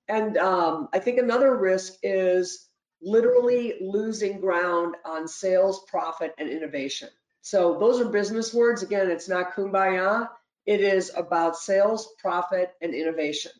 And 0.09 0.39
um, 0.39 0.89
I 0.95 0.99
think 0.99 1.19
another 1.19 1.55
risk 1.57 1.95
is 2.03 2.69
literally 3.03 3.75
losing 3.81 4.41
ground 4.41 4.97
on 5.05 5.29
sales, 5.29 5.85
profit, 5.87 6.35
and 6.39 6.49
innovation. 6.49 7.09
So 7.43 7.79
those 7.79 8.01
are 8.01 8.09
business 8.09 8.53
words. 8.53 8.83
Again, 8.83 9.11
it's 9.11 9.29
not 9.29 9.55
kumbaya. 9.55 10.29
It 10.67 10.81
is 10.81 11.11
about 11.17 11.57
sales, 11.57 12.15
profit, 12.19 12.73
and 12.81 12.95
innovation. 12.95 13.53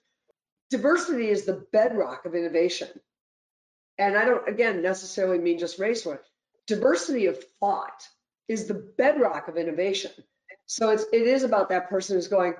Diversity 0.71 1.29
is 1.29 1.45
the 1.45 1.65
bedrock 1.73 2.25
of 2.25 2.35
innovation. 2.35 2.89
And 3.99 4.17
I 4.17 4.25
don't, 4.25 4.49
again, 4.49 4.83
necessarily 4.83 5.39
mean 5.39 5.59
just 5.59 5.79
race 5.79 6.07
one. 6.07 6.19
Diversity 6.67 7.27
of 7.27 7.43
thought 7.59 8.07
is 8.49 8.67
the 8.67 8.93
bedrock 8.97 9.49
of 9.49 9.57
innovation. 9.57 10.13
So 10.67 10.91
it's, 10.91 11.05
it 11.13 11.23
is 11.23 11.43
about 11.43 11.71
that 11.71 11.91
person 11.91 12.17
who's 12.17 12.29
going, 12.29 12.55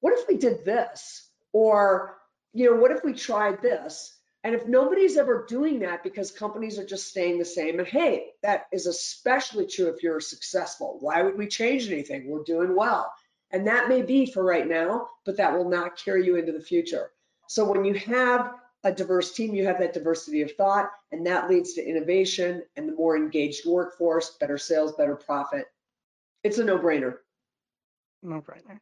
what 0.00 0.18
if 0.18 0.26
we 0.26 0.36
did 0.36 0.64
this? 0.64 1.28
Or, 1.52 2.16
you 2.54 2.70
know, 2.70 2.80
what 2.80 2.90
if 2.90 3.04
we 3.04 3.12
tried 3.12 3.62
this? 3.62 4.16
And 4.44 4.54
if 4.54 4.66
nobody's 4.66 5.16
ever 5.16 5.46
doing 5.48 5.80
that 5.80 6.02
because 6.02 6.32
companies 6.32 6.78
are 6.78 6.86
just 6.86 7.08
staying 7.08 7.38
the 7.38 7.44
same, 7.44 7.78
and 7.78 7.86
hey, 7.86 8.30
that 8.42 8.66
is 8.72 8.86
especially 8.86 9.66
true 9.66 9.86
if 9.86 10.02
you're 10.02 10.20
successful. 10.20 10.96
Why 11.00 11.22
would 11.22 11.38
we 11.38 11.46
change 11.46 11.88
anything? 11.88 12.28
We're 12.28 12.42
doing 12.42 12.74
well. 12.74 13.12
And 13.52 13.66
that 13.66 13.88
may 13.88 14.02
be 14.02 14.26
for 14.26 14.42
right 14.42 14.66
now, 14.66 15.08
but 15.24 15.36
that 15.36 15.52
will 15.52 15.68
not 15.68 16.02
carry 16.02 16.24
you 16.24 16.36
into 16.36 16.52
the 16.52 16.60
future. 16.60 17.10
So 17.48 17.70
when 17.70 17.84
you 17.84 17.94
have 17.94 18.54
a 18.84 18.92
diverse 18.92 19.32
team, 19.32 19.54
you 19.54 19.66
have 19.66 19.78
that 19.78 19.92
diversity 19.92 20.42
of 20.42 20.52
thought, 20.52 20.90
and 21.12 21.26
that 21.26 21.48
leads 21.48 21.74
to 21.74 21.86
innovation 21.86 22.62
and 22.76 22.88
the 22.88 22.94
more 22.94 23.16
engaged 23.16 23.66
workforce, 23.66 24.36
better 24.40 24.58
sales, 24.58 24.92
better 24.92 25.16
profit. 25.16 25.66
It's 26.42 26.58
a 26.58 26.64
no 26.64 26.78
brainer. 26.78 27.18
No 28.22 28.40
brainer. 28.40 28.80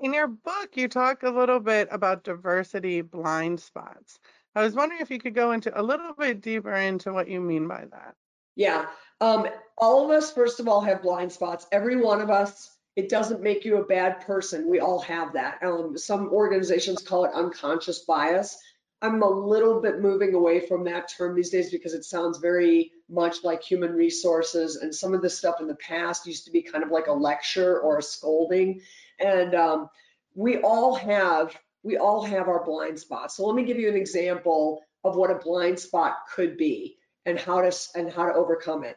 In 0.00 0.12
your 0.12 0.28
book, 0.28 0.70
you 0.74 0.88
talk 0.88 1.22
a 1.22 1.30
little 1.30 1.60
bit 1.60 1.88
about 1.90 2.24
diversity 2.24 3.00
blind 3.00 3.60
spots. 3.60 4.18
I 4.54 4.62
was 4.62 4.74
wondering 4.74 5.00
if 5.00 5.10
you 5.10 5.18
could 5.18 5.34
go 5.34 5.52
into 5.52 5.78
a 5.78 5.82
little 5.82 6.12
bit 6.12 6.40
deeper 6.40 6.74
into 6.74 7.12
what 7.12 7.28
you 7.28 7.40
mean 7.40 7.66
by 7.68 7.84
that. 7.90 8.14
Yeah. 8.56 8.86
Um, 9.20 9.46
all 9.76 10.04
of 10.04 10.10
us, 10.10 10.32
first 10.32 10.60
of 10.60 10.68
all, 10.68 10.80
have 10.80 11.02
blind 11.02 11.32
spots. 11.32 11.66
Every 11.72 11.96
one 11.96 12.20
of 12.20 12.30
us. 12.30 12.77
It 12.98 13.08
doesn't 13.08 13.44
make 13.44 13.64
you 13.64 13.76
a 13.76 13.84
bad 13.84 14.22
person. 14.22 14.68
We 14.68 14.80
all 14.80 14.98
have 15.02 15.34
that. 15.34 15.62
Um, 15.62 15.96
some 15.96 16.30
organizations 16.30 17.00
call 17.00 17.26
it 17.26 17.30
unconscious 17.32 18.00
bias. 18.00 18.58
I'm 19.00 19.22
a 19.22 19.30
little 19.30 19.80
bit 19.80 20.00
moving 20.00 20.34
away 20.34 20.66
from 20.66 20.82
that 20.86 21.08
term 21.16 21.36
these 21.36 21.50
days 21.50 21.70
because 21.70 21.94
it 21.94 22.04
sounds 22.04 22.38
very 22.38 22.90
much 23.08 23.44
like 23.44 23.62
human 23.62 23.92
resources. 23.92 24.74
And 24.74 24.92
some 24.92 25.14
of 25.14 25.22
the 25.22 25.30
stuff 25.30 25.60
in 25.60 25.68
the 25.68 25.76
past 25.76 26.26
used 26.26 26.46
to 26.46 26.50
be 26.50 26.60
kind 26.60 26.82
of 26.82 26.90
like 26.90 27.06
a 27.06 27.12
lecture 27.12 27.78
or 27.78 27.98
a 27.98 28.02
scolding. 28.02 28.80
And 29.20 29.54
um, 29.54 29.90
we 30.34 30.58
all 30.58 30.96
have 30.96 31.56
we 31.84 31.98
all 31.98 32.24
have 32.24 32.48
our 32.48 32.64
blind 32.64 32.98
spots. 32.98 33.36
So 33.36 33.46
let 33.46 33.54
me 33.54 33.62
give 33.62 33.78
you 33.78 33.88
an 33.88 33.96
example 33.96 34.82
of 35.04 35.14
what 35.14 35.30
a 35.30 35.36
blind 35.36 35.78
spot 35.78 36.16
could 36.34 36.56
be 36.56 36.96
and 37.26 37.38
how 37.38 37.60
to 37.60 37.72
and 37.94 38.12
how 38.12 38.26
to 38.26 38.34
overcome 38.34 38.82
it. 38.82 38.96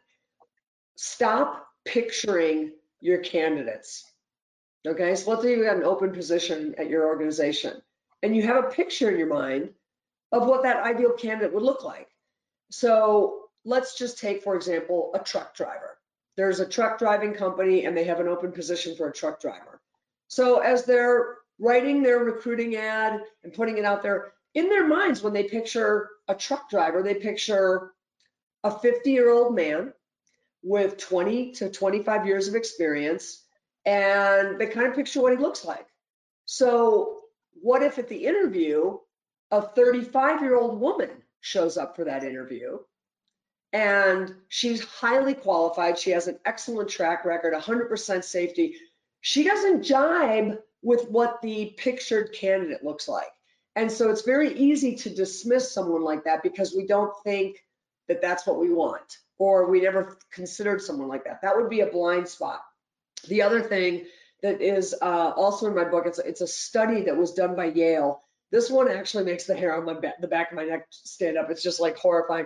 Stop 0.95 1.67
picturing 1.85 2.71
your 3.01 3.19
candidates. 3.19 4.05
Okay, 4.87 5.13
so 5.15 5.29
let's 5.29 5.43
say 5.43 5.51
you've 5.51 5.65
got 5.65 5.77
an 5.77 5.83
open 5.83 6.11
position 6.11 6.73
at 6.77 6.89
your 6.89 7.05
organization 7.05 7.81
and 8.23 8.35
you 8.35 8.43
have 8.43 8.63
a 8.63 8.69
picture 8.69 9.11
in 9.11 9.17
your 9.17 9.27
mind 9.27 9.69
of 10.31 10.47
what 10.47 10.63
that 10.63 10.83
ideal 10.83 11.11
candidate 11.11 11.53
would 11.53 11.63
look 11.63 11.83
like. 11.83 12.07
So 12.71 13.45
let's 13.65 13.97
just 13.97 14.17
take, 14.17 14.41
for 14.41 14.55
example, 14.55 15.11
a 15.13 15.19
truck 15.19 15.55
driver. 15.55 15.97
There's 16.37 16.59
a 16.59 16.67
truck 16.67 16.97
driving 16.97 17.33
company 17.33 17.85
and 17.85 17.95
they 17.95 18.05
have 18.05 18.19
an 18.19 18.27
open 18.27 18.51
position 18.51 18.95
for 18.95 19.09
a 19.09 19.13
truck 19.13 19.41
driver. 19.41 19.81
So 20.29 20.59
as 20.59 20.85
they're 20.85 21.37
writing 21.59 22.01
their 22.01 22.19
recruiting 22.19 22.75
ad 22.75 23.21
and 23.43 23.53
putting 23.53 23.77
it 23.77 23.85
out 23.85 24.01
there, 24.01 24.33
in 24.53 24.69
their 24.69 24.87
minds, 24.87 25.21
when 25.21 25.33
they 25.33 25.43
picture 25.43 26.09
a 26.27 26.35
truck 26.35 26.69
driver, 26.69 27.03
they 27.03 27.15
picture 27.15 27.91
a 28.63 28.71
50 28.71 29.11
year 29.11 29.31
old 29.31 29.55
man 29.55 29.93
with 30.63 30.97
20 30.97 31.51
to 31.53 31.69
25 31.69 32.25
years 32.25 32.47
of 32.47 32.55
experience 32.55 33.43
and 33.85 34.59
they 34.59 34.67
kind 34.67 34.87
of 34.87 34.95
picture 34.95 35.21
what 35.21 35.31
he 35.31 35.37
looks 35.37 35.65
like. 35.65 35.87
So, 36.45 37.21
what 37.61 37.83
if 37.83 37.97
at 37.97 38.07
the 38.07 38.25
interview, 38.25 38.97
a 39.51 39.61
35 39.61 40.41
year 40.41 40.55
old 40.55 40.79
woman 40.79 41.09
shows 41.41 41.77
up 41.77 41.95
for 41.95 42.05
that 42.05 42.23
interview 42.23 42.77
and 43.73 44.35
she's 44.49 44.83
highly 44.83 45.33
qualified? 45.33 45.97
She 45.97 46.11
has 46.11 46.27
an 46.27 46.39
excellent 46.45 46.89
track 46.89 47.25
record, 47.25 47.53
100% 47.53 48.23
safety. 48.23 48.75
She 49.21 49.43
doesn't 49.43 49.83
jibe 49.83 50.59
with 50.81 51.09
what 51.09 51.41
the 51.41 51.73
pictured 51.77 52.33
candidate 52.33 52.83
looks 52.83 53.07
like. 53.07 53.31
And 53.75 53.91
so 53.91 54.09
it's 54.09 54.23
very 54.23 54.53
easy 54.55 54.95
to 54.95 55.09
dismiss 55.09 55.71
someone 55.71 56.03
like 56.03 56.23
that 56.25 56.43
because 56.43 56.75
we 56.75 56.85
don't 56.85 57.13
think 57.23 57.63
that 58.07 58.21
that's 58.21 58.45
what 58.45 58.59
we 58.59 58.73
want 58.73 59.17
or 59.41 59.65
we 59.65 59.81
never 59.81 60.19
considered 60.31 60.79
someone 60.79 61.07
like 61.07 61.23
that. 61.23 61.41
That 61.41 61.57
would 61.57 61.67
be 61.67 61.79
a 61.79 61.87
blind 61.87 62.27
spot. 62.27 62.61
The 63.27 63.41
other 63.41 63.59
thing 63.59 64.05
that 64.43 64.61
is 64.61 64.93
uh, 65.01 65.31
also 65.35 65.65
in 65.65 65.73
my 65.73 65.83
book, 65.83 66.05
it's, 66.05 66.19
it's 66.19 66.41
a 66.41 66.47
study 66.47 67.05
that 67.05 67.17
was 67.17 67.33
done 67.33 67.55
by 67.55 67.65
Yale. 67.65 68.21
This 68.51 68.69
one 68.69 68.87
actually 68.87 69.23
makes 69.23 69.45
the 69.45 69.55
hair 69.55 69.75
on 69.75 69.83
my 69.83 69.95
back, 69.95 70.21
the 70.21 70.27
back 70.27 70.51
of 70.51 70.57
my 70.57 70.65
neck 70.65 70.85
stand 70.91 71.39
up. 71.39 71.49
It's 71.49 71.63
just 71.63 71.79
like 71.79 71.97
horrifying. 71.97 72.45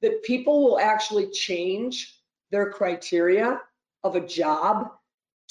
That 0.00 0.22
people 0.22 0.62
will 0.62 0.78
actually 0.78 1.30
change 1.30 2.16
their 2.52 2.70
criteria 2.70 3.60
of 4.04 4.14
a 4.14 4.24
job 4.24 4.92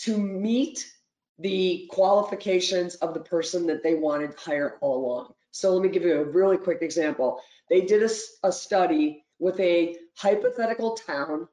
to 0.04 0.18
meet 0.18 0.90
the 1.38 1.90
qualifications 1.92 2.96
of 2.96 3.14
the 3.14 3.20
person 3.20 3.68
that 3.68 3.84
they 3.84 3.96
wanted 3.96 4.32
to 4.32 4.38
hire 4.38 4.78
all 4.80 5.06
along. 5.06 5.34
So 5.52 5.74
let 5.74 5.84
me 5.84 5.90
give 5.90 6.04
you 6.04 6.22
a 6.22 6.24
really 6.24 6.58
quick 6.58 6.82
example. 6.82 7.42
They 7.70 7.82
did 7.82 8.04
a, 8.04 8.10
a 8.48 8.54
study 8.54 9.26
with 9.40 9.60
a 9.60 9.96
hypothetical 10.16 10.96
town 10.96 11.48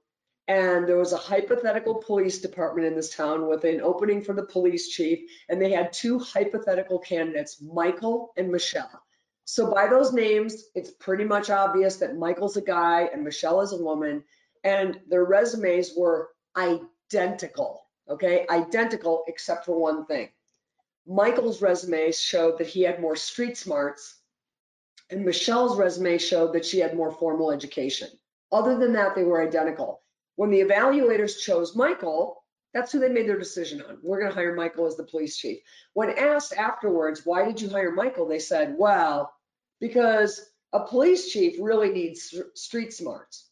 and 0.46 0.86
there 0.86 0.98
was 0.98 1.14
a 1.14 1.18
hypothetical 1.18 1.94
police 1.94 2.40
department 2.40 2.86
in 2.86 2.94
this 2.94 3.14
town 3.14 3.48
with 3.48 3.64
an 3.64 3.80
opening 3.80 4.22
for 4.22 4.34
the 4.34 4.44
police 4.44 4.88
chief 4.88 5.20
and 5.48 5.60
they 5.60 5.70
had 5.70 5.92
two 5.92 6.18
hypothetical 6.18 6.98
candidates 6.98 7.62
michael 7.62 8.32
and 8.36 8.50
michelle 8.50 9.02
so 9.46 9.72
by 9.72 9.86
those 9.86 10.12
names 10.12 10.64
it's 10.74 10.90
pretty 10.90 11.24
much 11.24 11.50
obvious 11.50 11.96
that 11.96 12.16
michael's 12.16 12.56
a 12.56 12.62
guy 12.62 13.08
and 13.12 13.24
michelle 13.24 13.60
is 13.60 13.72
a 13.72 13.82
woman 13.82 14.22
and 14.62 15.00
their 15.08 15.24
resumes 15.24 15.92
were 15.96 16.30
identical 16.56 17.84
okay, 18.08 18.46
identical 18.50 19.24
except 19.26 19.64
for 19.64 19.78
one 19.78 20.06
thing. 20.06 20.28
Michael's 21.06 21.60
resume 21.60 22.12
showed 22.12 22.58
that 22.58 22.66
he 22.66 22.82
had 22.82 23.00
more 23.00 23.16
street 23.16 23.56
smarts, 23.56 24.16
and 25.10 25.24
Michelle's 25.24 25.76
resume 25.76 26.18
showed 26.18 26.52
that 26.52 26.64
she 26.64 26.78
had 26.78 26.96
more 26.96 27.12
formal 27.12 27.50
education. 27.50 28.08
Other 28.52 28.78
than 28.78 28.92
that, 28.94 29.14
they 29.14 29.24
were 29.24 29.42
identical. 29.42 30.00
When 30.36 30.50
the 30.50 30.60
evaluators 30.60 31.38
chose 31.38 31.76
Michael, 31.76 32.42
that's 32.72 32.90
who 32.90 32.98
they 32.98 33.08
made 33.08 33.28
their 33.28 33.38
decision 33.38 33.82
on. 33.82 33.98
We're 34.02 34.18
going 34.18 34.30
to 34.30 34.34
hire 34.34 34.54
Michael 34.54 34.86
as 34.86 34.96
the 34.96 35.04
police 35.04 35.36
chief. 35.36 35.58
When 35.92 36.10
asked 36.10 36.54
afterwards, 36.54 37.22
why 37.24 37.44
did 37.44 37.60
you 37.60 37.68
hire 37.68 37.92
Michael? 37.92 38.26
They 38.26 38.40
said, 38.40 38.74
well, 38.76 39.32
because 39.80 40.50
a 40.72 40.80
police 40.80 41.30
chief 41.32 41.56
really 41.60 41.90
needs 41.90 42.34
street 42.54 42.92
smarts. 42.92 43.48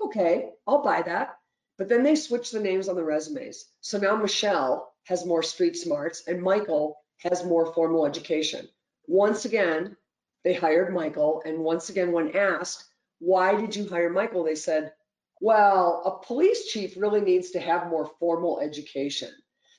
Okay, 0.00 0.50
I'll 0.66 0.82
buy 0.82 1.02
that. 1.02 1.36
But 1.78 1.88
then 1.88 2.02
they 2.02 2.14
switched 2.14 2.52
the 2.52 2.60
names 2.60 2.88
on 2.88 2.96
the 2.96 3.04
resumes. 3.04 3.64
So 3.80 3.98
now 3.98 4.16
Michelle 4.16 4.92
has 5.04 5.24
more 5.24 5.42
street 5.42 5.76
smarts 5.76 6.24
and 6.26 6.42
Michael 6.42 6.98
has 7.18 7.44
more 7.44 7.72
formal 7.72 8.06
education. 8.06 8.68
Once 9.06 9.46
again, 9.46 9.96
they 10.44 10.54
hired 10.54 10.92
Michael. 10.92 11.42
And 11.44 11.58
once 11.58 11.88
again, 11.88 12.12
when 12.12 12.36
asked, 12.36 12.84
why 13.18 13.54
did 13.54 13.76
you 13.76 13.88
hire 13.88 14.10
Michael? 14.10 14.44
They 14.44 14.54
said, 14.54 14.92
well, 15.40 16.02
a 16.04 16.26
police 16.26 16.66
chief 16.66 16.94
really 16.96 17.20
needs 17.20 17.50
to 17.52 17.60
have 17.60 17.88
more 17.88 18.10
formal 18.18 18.60
education. 18.60 19.30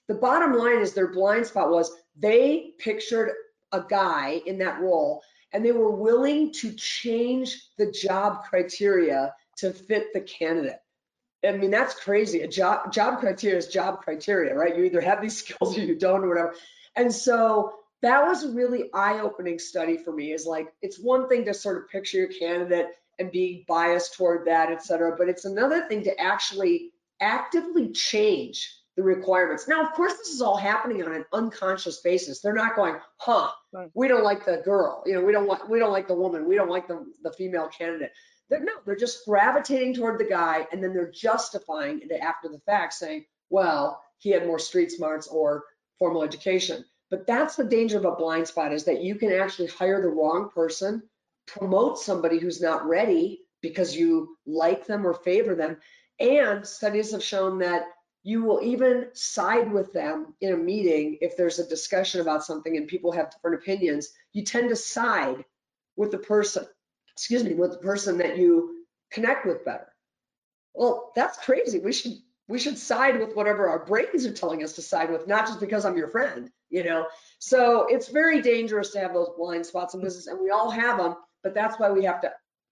The 0.08 0.16
bottom 0.16 0.54
line 0.54 0.80
is 0.80 0.94
their 0.94 1.12
blind 1.12 1.46
spot 1.48 1.70
was 1.70 1.92
they 2.18 2.74
pictured 2.80 3.32
a 3.72 3.82
guy 3.88 4.42
in 4.46 4.58
that 4.60 4.82
role 4.82 5.22
and 5.54 5.64
they 5.64 5.72
were 5.72 5.92
willing 5.92 6.52
to 6.54 6.74
change 6.74 7.70
the 7.78 7.92
job 7.92 8.44
criteria 8.44 9.34
to 9.58 9.72
fit 9.72 10.14
the 10.14 10.22
candidate. 10.22 10.80
I 11.46 11.54
mean, 11.54 11.72
that's 11.72 11.96
crazy. 11.96 12.42
A 12.42 12.48
job 12.48 12.92
job 12.92 13.20
criteria 13.20 13.58
is 13.58 13.68
job 13.68 14.02
criteria, 14.02 14.56
right? 14.56 14.76
You 14.76 14.84
either 14.84 15.02
have 15.02 15.22
these 15.22 15.38
skills 15.44 15.78
or 15.78 15.82
you 15.82 15.96
don't 15.96 16.24
or 16.24 16.30
whatever. 16.30 16.56
And 16.96 17.14
so 17.14 17.74
that 18.02 18.26
was 18.26 18.44
a 18.44 18.52
really 18.52 18.90
eye-opening 18.94 19.60
study 19.60 19.98
for 19.98 20.12
me 20.12 20.32
is 20.32 20.46
like 20.46 20.74
it's 20.82 21.00
one 21.00 21.30
thing 21.30 21.46
to 21.46 21.54
sort 21.54 21.78
of 21.78 21.90
picture 21.90 22.18
your 22.18 22.28
candidate 22.28 22.88
and 23.20 23.32
be 23.32 23.66
biased 23.68 24.16
toward 24.16 24.48
that, 24.48 24.72
et 24.72 24.84
cetera, 24.84 25.16
but 25.18 25.30
it's 25.30 25.46
another 25.46 25.88
thing 25.88 26.04
to 26.04 26.20
actually 26.20 26.92
actively 27.20 27.92
change 27.92 28.78
the 28.98 29.04
requirements. 29.04 29.68
Now, 29.68 29.86
of 29.86 29.94
course, 29.94 30.14
this 30.18 30.30
is 30.30 30.42
all 30.42 30.58
happening 30.58 31.04
on 31.04 31.14
an 31.14 31.26
unconscious 31.32 32.02
basis. 32.02 32.42
They're 32.42 32.54
not 32.54 32.76
going, 32.76 32.96
huh, 33.18 33.50
we 33.94 34.08
don't 34.08 34.24
like 34.24 34.46
the 34.46 34.62
girl, 34.66 35.04
you 35.06 35.14
know, 35.14 35.22
we 35.22 35.32
don't 35.32 35.48
want 35.48 35.70
we 35.70 35.80
don't 35.80 35.94
like 35.94 36.08
the 36.08 36.16
woman, 36.16 36.48
we 36.48 36.56
don't 36.56 36.70
like 36.70 36.88
the, 36.88 37.06
the 37.24 37.32
female 37.34 37.68
candidate. 37.68 38.12
They're, 38.50 38.64
no, 38.64 38.74
they're 38.86 38.98
just 38.98 39.26
gravitating 39.26 39.94
toward 39.94 40.20
the 40.20 40.26
guy 40.26 40.68
and 40.72 40.84
then 40.84 40.94
they're 40.94 41.12
justifying 41.12 42.02
it 42.02 42.12
after 42.20 42.50
the 42.50 42.60
fact 42.60 42.94
saying, 42.94 43.26
well, 43.50 44.02
he 44.18 44.32
had 44.32 44.46
more 44.46 44.60
street 44.60 44.92
smarts 44.92 45.28
or 45.28 45.64
formal 45.98 46.24
education. 46.24 46.84
But 47.12 47.28
that's 47.28 47.58
the 47.58 47.66
danger 47.66 47.98
of 47.98 48.06
a 48.06 48.16
blind 48.16 48.48
spot 48.48 48.74
is 48.74 48.86
that 48.86 49.04
you 49.04 49.16
can 49.16 49.34
actually 49.34 49.68
hire 49.68 50.02
the 50.02 50.08
wrong 50.08 50.50
person, 50.50 51.04
promote 51.46 52.00
somebody 52.00 52.40
who's 52.40 52.62
not 52.62 52.88
ready 52.88 53.42
because 53.62 53.96
you 53.96 54.38
like 54.48 54.88
them 54.88 55.06
or 55.06 55.14
favor 55.14 55.54
them. 55.54 55.78
And 56.20 56.66
studies 56.66 57.12
have 57.12 57.22
shown 57.22 57.60
that 57.60 57.84
you 58.24 58.44
will 58.44 58.62
even 58.62 59.10
side 59.14 59.72
with 59.72 59.92
them 59.92 60.36
in 60.40 60.54
a 60.54 60.58
meeting 60.58 61.18
if 61.22 61.36
there's 61.36 61.60
a 61.60 61.68
discussion 61.68 62.22
about 62.22 62.46
something 62.46 62.78
and 62.78 62.88
people 62.88 63.12
have 63.12 63.32
different 63.32 63.62
opinions. 63.62 64.10
You 64.32 64.44
tend 64.44 64.70
to 64.70 64.76
side 64.76 65.44
with 65.98 66.12
the 66.12 66.20
person, 66.20 66.66
excuse 67.12 67.44
me, 67.44 67.56
with 67.56 67.72
the 67.72 67.80
person 67.80 68.18
that 68.20 68.38
you 68.38 68.86
connect 69.12 69.46
with 69.46 69.66
better. 69.66 69.92
Well, 70.74 71.12
that's 71.16 71.44
crazy. 71.44 71.80
We 71.80 71.92
should 71.92 72.14
we 72.48 72.60
should 72.60 72.78
side 72.78 73.20
with 73.20 73.36
whatever 73.36 73.70
our 73.70 73.86
brains 73.86 74.26
are 74.26 74.34
telling 74.34 74.64
us 74.64 74.74
to 74.74 74.82
side 74.82 75.12
with, 75.12 75.28
not 75.28 75.48
just 75.48 75.60
because 75.60 75.86
I'm 75.86 75.98
your 75.98 76.10
friend, 76.10 76.50
you 76.70 76.84
know. 76.84 77.08
So 77.40 77.86
it's 77.88 78.10
very 78.10 78.42
dangerous 78.42 78.92
to 78.92 79.00
have 79.00 79.14
those 79.14 79.30
blind 79.38 79.66
spots 79.66 79.94
in 79.94 80.00
mm-hmm. 80.00 80.08
business, 80.08 80.28
and 80.28 80.40
we 80.40 80.50
all 80.50 80.70
have 80.70 80.98
them. 80.98 81.16
But 81.44 81.54
that's 81.54 81.80
why 81.80 81.92
we 81.92 82.04
have 82.04 82.22
to 82.22 82.32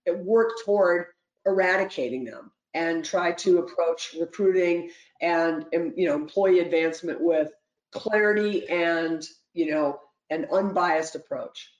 uh, 0.10 0.14
work 0.18 0.52
toward 0.66 1.06
eradicating 1.46 2.26
them 2.26 2.52
and 2.74 3.04
try 3.04 3.32
to 3.32 3.56
mm-hmm. 3.56 3.64
approach 3.64 4.16
recruiting 4.20 4.92
and 5.22 5.66
you 5.72 6.08
know 6.08 6.16
employee 6.16 6.60
advancement 6.60 7.22
with 7.22 7.50
clarity 7.92 8.70
and 8.70 9.26
you 9.54 9.72
know 9.72 10.00
an 10.30 10.48
unbiased 10.52 11.16
approach. 11.16 11.72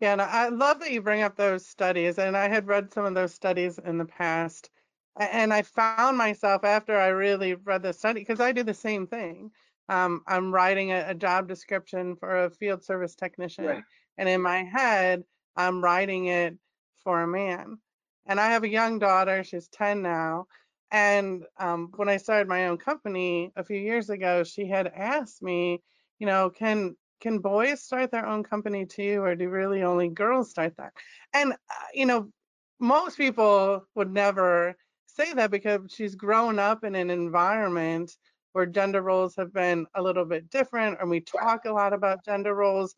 Yeah, 0.00 0.12
and 0.12 0.22
I 0.22 0.48
love 0.48 0.80
that 0.80 0.92
you 0.92 1.02
bring 1.02 1.22
up 1.22 1.36
those 1.36 1.66
studies, 1.66 2.18
and 2.18 2.36
I 2.36 2.48
had 2.48 2.66
read 2.66 2.92
some 2.92 3.04
of 3.04 3.14
those 3.14 3.34
studies 3.34 3.78
in 3.78 3.98
the 3.98 4.04
past, 4.04 4.70
and 5.18 5.52
I 5.52 5.62
found 5.62 6.16
myself 6.16 6.64
after 6.64 6.96
I 6.96 7.08
really 7.08 7.54
read 7.54 7.82
the 7.82 7.92
study 7.92 8.20
because 8.20 8.40
I 8.40 8.52
do 8.52 8.62
the 8.62 8.74
same 8.74 9.06
thing. 9.06 9.50
Um, 9.88 10.22
I'm 10.26 10.52
writing 10.52 10.92
a, 10.92 11.06
a, 11.08 11.14
job 11.14 11.48
description 11.48 12.14
for 12.16 12.44
a 12.44 12.50
field 12.50 12.84
service 12.84 13.14
technician, 13.14 13.64
right. 13.64 13.82
and 14.18 14.28
in 14.28 14.42
my 14.42 14.62
head, 14.62 15.24
I'm 15.56 15.82
writing 15.82 16.26
it 16.26 16.56
for 17.02 17.22
a 17.22 17.26
man. 17.26 17.78
And 18.26 18.38
I 18.38 18.50
have 18.50 18.64
a 18.64 18.68
young 18.68 18.98
daughter; 18.98 19.42
she's 19.42 19.68
10 19.68 20.02
now. 20.02 20.46
And 20.90 21.44
um, 21.58 21.90
when 21.96 22.08
I 22.08 22.16
started 22.18 22.48
my 22.48 22.68
own 22.68 22.78
company 22.78 23.50
a 23.56 23.64
few 23.64 23.78
years 23.78 24.10
ago, 24.10 24.44
she 24.44 24.66
had 24.66 24.86
asked 24.88 25.42
me, 25.42 25.82
you 26.18 26.26
know, 26.26 26.50
can 26.50 26.96
can 27.20 27.38
boys 27.38 27.82
start 27.82 28.10
their 28.10 28.26
own 28.26 28.44
company 28.44 28.86
too, 28.86 29.22
or 29.22 29.34
do 29.34 29.48
really 29.48 29.82
only 29.82 30.08
girls 30.08 30.50
start 30.50 30.76
that? 30.76 30.92
And 31.32 31.52
uh, 31.52 31.86
you 31.94 32.06
know, 32.06 32.30
most 32.78 33.16
people 33.16 33.86
would 33.94 34.12
never 34.12 34.76
say 35.08 35.32
that 35.34 35.50
because 35.50 35.80
she's 35.88 36.14
grown 36.14 36.58
up 36.58 36.84
in 36.84 36.94
an 36.94 37.10
environment 37.10 38.16
where 38.52 38.66
gender 38.66 39.02
roles 39.02 39.36
have 39.36 39.52
been 39.52 39.86
a 39.94 40.02
little 40.02 40.24
bit 40.24 40.50
different, 40.50 40.98
and 41.00 41.10
we 41.10 41.20
talk 41.20 41.64
a 41.64 41.72
lot 41.72 41.92
about 41.92 42.24
gender 42.24 42.54
roles. 42.54 42.94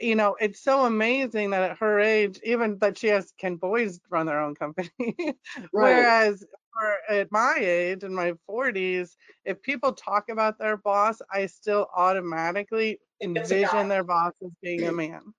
You 0.00 0.16
know, 0.16 0.36
it's 0.40 0.62
so 0.62 0.86
amazing 0.86 1.50
that 1.50 1.70
at 1.70 1.78
her 1.78 2.00
age, 2.00 2.40
even 2.44 2.78
that 2.78 2.98
she 2.98 3.08
has, 3.08 3.32
can 3.38 3.56
boys 3.56 4.00
run 4.10 4.26
their 4.26 4.40
own 4.40 4.54
company? 4.54 4.90
right. 4.98 5.34
Whereas 5.70 6.44
for, 6.72 7.14
at 7.14 7.30
my 7.30 7.56
age, 7.58 8.02
in 8.02 8.14
my 8.14 8.34
40s, 8.48 9.10
if 9.44 9.62
people 9.62 9.92
talk 9.92 10.28
about 10.30 10.58
their 10.58 10.76
boss, 10.76 11.20
I 11.32 11.46
still 11.46 11.86
automatically 11.94 12.98
envision 13.22 13.88
their 13.88 14.04
boss 14.04 14.32
as 14.44 14.50
being 14.62 14.86
a 14.86 14.92
man. 14.92 15.32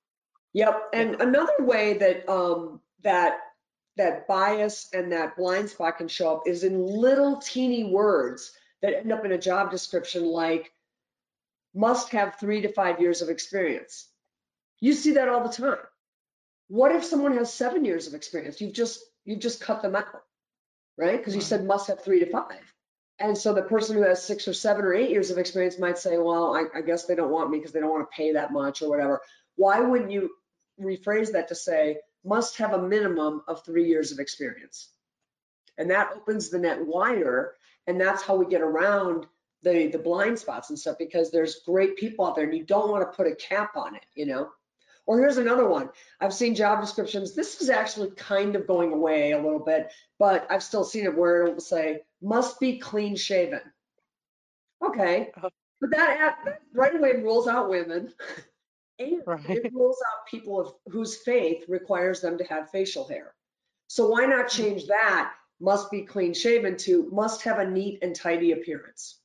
Yep. 0.53 0.89
And 0.93 1.22
another 1.22 1.55
way 1.60 1.98
that 1.98 2.27
um, 2.29 2.79
that 3.03 3.39
that 3.97 4.27
bias 4.27 4.89
and 4.93 5.11
that 5.11 5.37
blind 5.37 5.69
spot 5.69 5.97
can 5.97 6.07
show 6.07 6.35
up 6.35 6.43
is 6.47 6.63
in 6.63 6.85
little 6.85 7.37
teeny 7.37 7.85
words 7.85 8.51
that 8.81 8.95
end 8.95 9.11
up 9.11 9.25
in 9.25 9.31
a 9.31 9.37
job 9.37 9.71
description 9.71 10.25
like 10.25 10.71
must 11.73 12.09
have 12.11 12.39
three 12.39 12.61
to 12.61 12.71
five 12.71 12.99
years 12.99 13.21
of 13.21 13.29
experience. 13.29 14.07
You 14.79 14.93
see 14.93 15.13
that 15.13 15.29
all 15.29 15.43
the 15.43 15.53
time. 15.53 15.77
What 16.67 16.93
if 16.93 17.03
someone 17.03 17.37
has 17.37 17.53
seven 17.53 17.85
years 17.85 18.07
of 18.07 18.13
experience? 18.13 18.59
You've 18.59 18.73
just 18.73 18.99
you've 19.23 19.39
just 19.39 19.61
cut 19.61 19.81
them 19.81 19.95
out, 19.95 20.23
right? 20.97 21.17
Because 21.17 21.35
you 21.35 21.41
mm-hmm. 21.41 21.47
said 21.47 21.65
must 21.65 21.87
have 21.87 22.03
three 22.03 22.19
to 22.19 22.29
five. 22.29 22.61
And 23.19 23.37
so 23.37 23.53
the 23.53 23.61
person 23.61 23.95
who 23.95 24.03
has 24.03 24.21
six 24.21 24.47
or 24.47 24.53
seven 24.53 24.83
or 24.83 24.93
eight 24.93 25.09
years 25.09 25.31
of 25.31 25.37
experience 25.37 25.79
might 25.79 25.98
say, 25.98 26.17
well, 26.17 26.53
I, 26.53 26.65
I 26.77 26.81
guess 26.81 27.05
they 27.05 27.15
don't 27.15 27.31
want 27.31 27.50
me 27.50 27.59
because 27.59 27.72
they 27.72 27.79
don't 27.79 27.91
want 27.91 28.09
to 28.09 28.15
pay 28.15 28.33
that 28.33 28.51
much 28.51 28.81
or 28.81 28.89
whatever. 28.89 29.22
Why 29.55 29.79
wouldn't 29.79 30.11
you 30.11 30.31
rephrase 30.81 31.31
that 31.31 31.48
to 31.48 31.55
say, 31.55 32.00
must 32.25 32.57
have 32.57 32.74
a 32.74 32.81
minimum 32.81 33.44
of 33.48 33.64
three 33.64 33.88
years 33.88 34.11
of 34.11 34.20
experience? 34.20 34.90
And 35.77 35.92
that 35.92 36.11
opens 36.16 36.50
the 36.50 36.59
net 36.59 36.85
wider. 36.85 37.55
And 37.88 38.00
that's 38.00 38.24
how 38.24 38.35
we 38.35 38.46
get 38.46 38.61
around 38.61 39.27
the, 39.64 39.88
the 39.88 40.00
blind 40.00 40.40
spots 40.40 40.70
and 40.70 40.79
stuff 40.79 40.98
because 40.98 41.31
there's 41.31 41.61
great 41.66 41.98
people 41.98 42.25
out 42.25 42.35
there 42.35 42.46
and 42.46 42.55
you 42.55 42.64
don't 42.64 42.90
want 42.90 43.09
to 43.09 43.16
put 43.16 43.27
a 43.27 43.35
cap 43.35 43.75
on 43.75 43.96
it, 43.96 44.05
you 44.16 44.25
know? 44.25 44.50
Or 45.07 45.20
here's 45.20 45.38
another 45.38 45.68
one. 45.68 45.90
I've 46.20 46.33
seen 46.33 46.55
job 46.55 46.81
descriptions. 46.81 47.35
This 47.35 47.61
is 47.61 47.70
actually 47.70 48.11
kind 48.11 48.55
of 48.55 48.66
going 48.66 48.92
away 48.92 49.33
a 49.33 49.42
little 49.42 49.59
bit, 49.59 49.92
but 50.18 50.48
I've 50.50 50.64
still 50.64 50.83
seen 50.83 51.05
it 51.05 51.16
where 51.16 51.46
it 51.46 51.53
will 51.53 51.61
say 51.61 52.01
must 52.22 52.59
be 52.59 52.79
clean 52.79 53.16
shaven. 53.16 53.61
Okay, 54.83 55.29
uh-huh. 55.38 55.50
but 55.79 55.92
that, 55.92 56.38
that 56.46 56.61
right 56.74 56.96
away 56.96 57.14
rules 57.14 57.48
out 57.48 57.70
women. 57.70 58.14
and 59.00 59.22
right. 59.27 59.50
it 59.50 59.74
rules 59.74 59.98
out 60.12 60.27
people 60.27 60.60
of, 60.60 60.74
whose 60.92 61.18
faith 61.18 61.64
requires 61.68 62.22
them 62.22 62.38
to 62.38 62.44
have 62.46 62.70
facial 62.70 63.08
hair. 63.08 63.34
So 63.88 64.08
why 64.10 64.25
not 64.25 64.51
hmm. 64.51 64.62
change 64.62 64.88
that 64.88 65.34
must 65.62 65.90
be 65.90 66.01
clean 66.01 66.34
shaven 66.34 66.75
to 66.75 67.10
must 67.12 67.42
have 67.44 67.60
a 67.60 67.70
neat 67.70 68.00
and 68.01 68.16
tidy 68.16 68.51
appearance? 68.51 69.20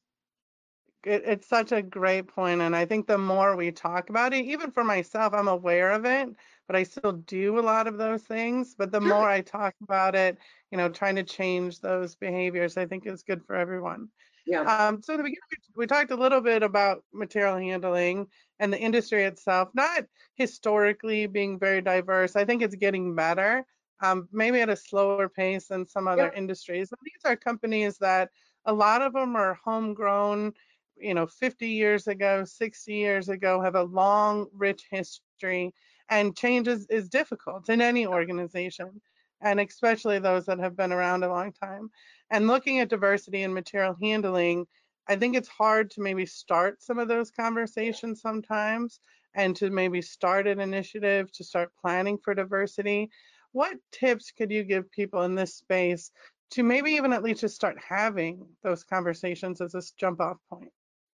it, 1.05 1.23
it's 1.25 1.49
such 1.49 1.73
a 1.73 1.83
great 1.83 2.27
point 2.27 2.61
and 2.61 2.77
i 2.77 2.85
think 2.85 3.07
the 3.07 3.19
more 3.19 3.57
we 3.57 3.71
talk 3.71 4.11
about 4.11 4.33
it 4.33 4.45
even 4.45 4.71
for 4.71 4.85
myself 4.85 5.33
i'm 5.33 5.49
aware 5.49 5.91
of 5.91 6.05
it 6.05 6.29
but 6.67 6.77
i 6.77 6.83
still 6.83 7.13
do 7.13 7.59
a 7.59 7.61
lot 7.61 7.87
of 7.87 7.97
those 7.97 8.23
things 8.23 8.75
but 8.77 8.93
the 8.93 9.01
more 9.01 9.29
i 9.29 9.41
talk 9.41 9.75
about 9.83 10.15
it 10.15 10.37
you 10.71 10.79
know 10.79 10.89
trying 10.89 11.17
to 11.17 11.23
change 11.23 11.81
those 11.81 12.15
behaviors 12.15 12.77
i 12.77 12.85
think 12.85 13.07
is 13.07 13.23
good 13.23 13.45
for 13.45 13.57
everyone 13.57 14.09
yeah. 14.47 14.63
Um, 14.63 15.03
so 15.03 15.17
the 15.17 15.23
beginning 15.23 15.39
we 15.77 15.87
talked 15.87 16.11
a 16.11 16.17
little 16.17 16.41
bit 16.41 16.63
about 16.63 17.05
material 17.13 17.57
handling 17.57 18.27
and 18.59 18.73
the 18.73 18.79
industry 18.79 19.25
itself 19.25 19.71
not 19.75 20.05
historically 20.35 21.27
being 21.27 21.59
very 21.59 21.81
diverse. 21.81 22.37
I 22.37 22.45
think 22.45 22.63
it's 22.63 22.75
getting 22.75 23.15
better 23.15 23.65
um, 24.03 24.29
maybe 24.33 24.61
at 24.61 24.69
a 24.69 24.77
slower 24.77 25.29
pace 25.29 25.67
than 25.69 25.87
some 25.87 26.09
other 26.09 26.25
yep. 26.25 26.37
industries 26.37 26.91
and 26.91 26.99
these 27.05 27.31
are 27.31 27.37
companies 27.37 27.99
that 27.99 28.31
a 28.65 28.73
lot 28.73 29.03
of 29.03 29.13
them 29.13 29.37
are 29.37 29.59
homegrown 29.65 30.53
you 30.97 31.15
know 31.15 31.27
50 31.27 31.69
years 31.69 32.07
ago 32.07 32.45
60 32.45 32.93
years 32.93 33.29
ago 33.29 33.61
have 33.61 33.75
a 33.75 33.83
long 33.83 34.47
rich 34.55 34.85
history 34.91 35.75
and 36.09 36.37
change 36.37 36.69
is, 36.69 36.87
is 36.91 37.09
difficult 37.09 37.69
in 37.69 37.81
any 37.81 38.07
organization 38.07 39.01
and 39.43 39.61
especially 39.61 40.19
those 40.19 40.47
that 40.47 40.59
have 40.59 40.77
been 40.77 40.93
around 40.93 41.25
a 41.25 41.29
long 41.29 41.53
time 41.53 41.91
and 42.31 42.47
looking 42.47 42.81
at 42.81 42.89
diversity 42.89 43.43
and 43.43 43.55
material 43.55 43.97
handling 44.01 44.67
i 45.09 45.17
think 45.17 45.37
it's 45.37 45.49
hard 45.49 45.91
to 45.91 46.01
maybe 46.01 46.27
start 46.27 46.83
some 46.83 46.99
of 46.99 47.09
those 47.09 47.31
conversations 47.31 48.21
sometimes 48.21 49.01
and 49.35 49.55
to 49.57 49.71
maybe 49.71 50.03
start 50.03 50.47
an 50.47 50.61
initiative 50.61 51.31
to 51.33 51.45
start 51.45 51.71
planning 51.81 52.19
for 52.19 52.35
diversity 52.35 53.11
what 53.53 53.77
tips 53.93 54.33
could 54.37 54.51
you 54.51 54.63
give 54.63 54.91
people 54.91 55.23
in 55.23 55.35
this 55.35 55.57
space 55.57 56.11
to 56.51 56.63
maybe 56.63 56.93
even 56.93 57.13
at 57.13 57.23
least 57.23 57.43
just 57.43 57.55
start 57.55 57.77
having 57.87 58.45
those 58.63 58.85
conversations 58.85 59.61
as 59.61 59.75
a 59.75 59.83
jump 59.99 60.21
off 60.21 60.37
point 60.49 60.71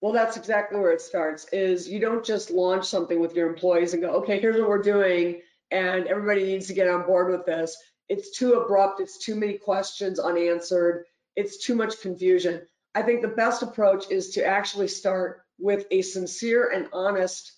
well, 0.04 0.12
that's 0.12 0.36
exactly 0.36 0.78
where 0.78 0.92
it 0.92 1.00
starts 1.00 1.46
is 1.50 1.88
you 1.88 1.98
don't 1.98 2.22
just 2.22 2.50
launch 2.50 2.84
something 2.84 3.18
with 3.20 3.34
your 3.34 3.48
employees 3.48 3.94
and 3.94 4.02
go, 4.02 4.10
okay, 4.16 4.38
here's 4.38 4.60
what 4.60 4.68
we're 4.68 4.82
doing 4.82 5.40
and 5.70 6.06
everybody 6.08 6.44
needs 6.44 6.66
to 6.66 6.74
get 6.74 6.88
on 6.88 7.06
board 7.06 7.30
with 7.30 7.46
this. 7.46 7.74
It's 8.08 8.36
too 8.36 8.54
abrupt, 8.54 9.00
it's 9.00 9.18
too 9.18 9.34
many 9.34 9.58
questions 9.58 10.18
unanswered, 10.18 11.04
it's 11.36 11.64
too 11.64 11.74
much 11.74 12.00
confusion. 12.00 12.62
I 12.94 13.02
think 13.02 13.22
the 13.22 13.28
best 13.28 13.62
approach 13.62 14.10
is 14.10 14.30
to 14.30 14.44
actually 14.44 14.88
start 14.88 15.42
with 15.58 15.86
a 15.90 16.02
sincere 16.02 16.70
and 16.70 16.88
honest 16.92 17.52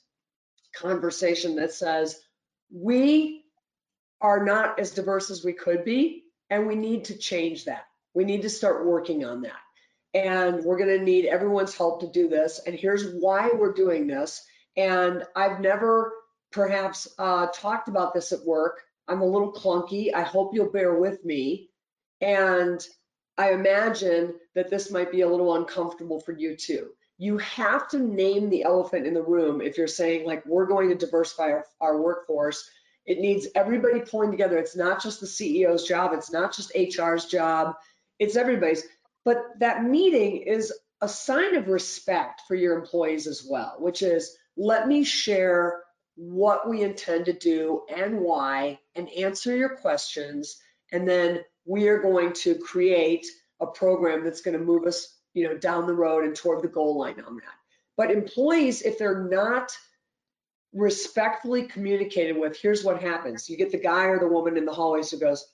conversation 0.74 1.56
that 1.56 1.72
says, 1.72 2.20
we 2.72 3.44
are 4.20 4.44
not 4.44 4.78
as 4.78 4.92
diverse 4.92 5.30
as 5.30 5.44
we 5.44 5.52
could 5.52 5.84
be, 5.84 6.24
and 6.48 6.66
we 6.66 6.74
need 6.74 7.06
to 7.06 7.18
change 7.18 7.64
that. 7.64 7.84
We 8.14 8.24
need 8.24 8.42
to 8.42 8.50
start 8.50 8.86
working 8.86 9.24
on 9.24 9.42
that 9.42 9.60
and 10.16 10.64
we're 10.64 10.78
going 10.78 10.98
to 10.98 11.04
need 11.04 11.26
everyone's 11.26 11.76
help 11.76 12.00
to 12.00 12.10
do 12.10 12.26
this. 12.26 12.58
And 12.66 12.74
here's 12.74 13.12
why 13.12 13.50
we're 13.52 13.74
doing 13.74 14.06
this. 14.06 14.42
And 14.74 15.24
I've 15.36 15.60
never 15.60 16.12
perhaps 16.52 17.06
uh, 17.18 17.48
talked 17.52 17.88
about 17.88 18.14
this 18.14 18.32
at 18.32 18.44
work. 18.46 18.80
I'm 19.08 19.20
a 19.20 19.26
little 19.26 19.52
clunky. 19.52 20.12
I 20.14 20.22
hope 20.22 20.54
you'll 20.54 20.72
bear 20.72 20.94
with 20.94 21.24
me. 21.24 21.70
And 22.20 22.84
I 23.38 23.52
imagine 23.52 24.34
that 24.54 24.70
this 24.70 24.90
might 24.90 25.12
be 25.12 25.20
a 25.20 25.28
little 25.28 25.56
uncomfortable 25.56 26.20
for 26.20 26.32
you 26.32 26.56
too. 26.56 26.88
You 27.18 27.38
have 27.38 27.88
to 27.88 27.98
name 27.98 28.50
the 28.50 28.64
elephant 28.64 29.06
in 29.06 29.14
the 29.14 29.22
room 29.22 29.60
if 29.60 29.78
you're 29.78 29.86
saying 29.86 30.26
like 30.26 30.44
we're 30.46 30.66
going 30.66 30.88
to 30.88 30.94
diversify 30.94 31.50
our, 31.50 31.64
our 31.80 32.00
workforce. 32.00 32.68
It 33.06 33.20
needs 33.20 33.46
everybody 33.54 34.00
pulling 34.00 34.30
together. 34.30 34.58
It's 34.58 34.76
not 34.76 35.02
just 35.02 35.20
the 35.20 35.26
CEO's 35.26 35.86
job. 35.86 36.12
It's 36.12 36.32
not 36.32 36.54
just 36.54 36.72
HR's 36.74 37.26
job. 37.26 37.74
It's 38.18 38.36
everybody's. 38.36 38.84
But 39.24 39.44
that 39.60 39.84
meeting 39.84 40.38
is 40.38 40.72
a 41.00 41.08
sign 41.08 41.54
of 41.54 41.68
respect 41.68 42.42
for 42.48 42.54
your 42.54 42.78
employees 42.78 43.26
as 43.26 43.46
well, 43.48 43.76
which 43.78 44.02
is 44.02 44.36
let 44.56 44.88
me 44.88 45.04
share 45.04 45.82
what 46.16 46.68
we 46.68 46.82
intend 46.82 47.26
to 47.26 47.32
do 47.32 47.82
and 47.94 48.20
why 48.20 48.78
and 48.94 49.08
answer 49.10 49.54
your 49.56 49.76
questions 49.76 50.58
And 50.92 51.08
then 51.08 51.40
we 51.64 51.88
are 51.88 51.98
going 52.00 52.32
to 52.32 52.54
create 52.56 53.26
a 53.60 53.66
program 53.66 54.24
that's 54.24 54.40
going 54.40 54.56
to 54.58 54.64
move 54.64 54.86
us, 54.86 55.14
you 55.34 55.48
know, 55.48 55.56
down 55.56 55.86
the 55.86 55.94
road 55.94 56.24
and 56.24 56.34
toward 56.34 56.62
the 56.62 56.68
goal 56.68 56.98
line 56.98 57.20
on 57.26 57.36
that. 57.36 57.54
But 57.96 58.10
employees, 58.10 58.82
if 58.82 58.98
they're 58.98 59.24
not 59.24 59.72
respectfully 60.72 61.62
communicated 61.62 62.36
with, 62.36 62.58
here's 62.60 62.84
what 62.84 63.02
happens. 63.02 63.48
You 63.48 63.56
get 63.56 63.72
the 63.72 63.78
guy 63.78 64.04
or 64.04 64.18
the 64.18 64.28
woman 64.28 64.56
in 64.56 64.64
the 64.64 64.72
hallways 64.72 65.10
who 65.10 65.18
goes, 65.18 65.46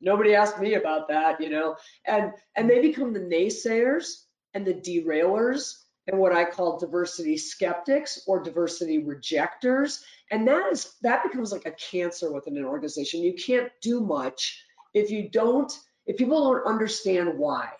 nobody 0.00 0.34
asked 0.34 0.58
me 0.58 0.74
about 0.74 1.08
that, 1.08 1.40
you 1.40 1.50
know, 1.50 1.76
and, 2.06 2.32
and 2.56 2.68
they 2.68 2.80
become 2.80 3.12
the 3.12 3.20
naysayers 3.20 4.24
and 4.54 4.66
the 4.66 4.74
derailers 4.74 5.74
and 6.06 6.18
what 6.18 6.32
I 6.32 6.44
call 6.44 6.78
diversity 6.78 7.36
skeptics 7.36 8.22
or 8.26 8.42
diversity 8.42 8.98
rejectors. 8.98 10.04
And 10.30 10.46
that 10.48 10.72
is, 10.72 10.94
that 11.02 11.22
becomes 11.22 11.52
like 11.52 11.66
a 11.66 11.72
cancer 11.72 12.32
within 12.32 12.56
an 12.56 12.64
organization. 12.64 13.22
You 13.22 13.34
can't 13.34 13.70
do 13.80 14.00
much 14.00 14.64
if 14.94 15.10
you 15.10 15.28
don't, 15.28 15.72
if 16.06 16.16
people 16.16 16.52
don't 16.52 16.66
understand 16.66 17.38
why. 17.38 17.70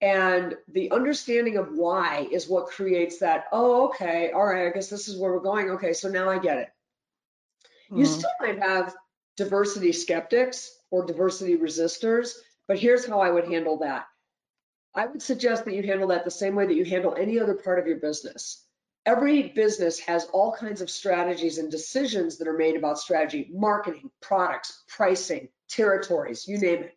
And 0.00 0.56
the 0.72 0.90
understanding 0.90 1.58
of 1.58 1.72
why 1.74 2.26
is 2.32 2.48
what 2.48 2.66
creates 2.66 3.18
that, 3.18 3.44
oh, 3.52 3.88
okay, 3.88 4.32
all 4.32 4.46
right, 4.46 4.66
I 4.66 4.70
guess 4.70 4.88
this 4.88 5.06
is 5.06 5.16
where 5.16 5.32
we're 5.32 5.40
going. 5.40 5.70
Okay, 5.70 5.92
so 5.92 6.08
now 6.08 6.28
I 6.28 6.38
get 6.38 6.58
it. 6.58 6.68
Mm-hmm. 7.86 7.98
You 7.98 8.06
still 8.06 8.30
might 8.40 8.60
have 8.60 8.96
diversity 9.36 9.92
skeptics 9.92 10.72
or 10.90 11.06
diversity 11.06 11.56
resistors, 11.56 12.32
but 12.66 12.78
here's 12.78 13.06
how 13.06 13.20
I 13.20 13.30
would 13.30 13.44
handle 13.44 13.78
that. 13.78 14.06
I 14.94 15.06
would 15.06 15.22
suggest 15.22 15.64
that 15.64 15.74
you 15.74 15.82
handle 15.82 16.08
that 16.08 16.24
the 16.24 16.30
same 16.30 16.54
way 16.54 16.66
that 16.66 16.76
you 16.76 16.84
handle 16.84 17.14
any 17.14 17.40
other 17.40 17.54
part 17.54 17.78
of 17.78 17.86
your 17.86 17.96
business. 17.96 18.62
Every 19.04 19.48
business 19.48 19.98
has 20.00 20.26
all 20.26 20.52
kinds 20.52 20.80
of 20.80 20.90
strategies 20.90 21.58
and 21.58 21.70
decisions 21.70 22.38
that 22.38 22.46
are 22.46 22.56
made 22.56 22.76
about 22.76 22.98
strategy, 22.98 23.50
marketing, 23.52 24.10
products, 24.20 24.84
pricing, 24.88 25.48
territories, 25.68 26.46
you 26.46 26.58
name 26.58 26.84
it. 26.84 26.96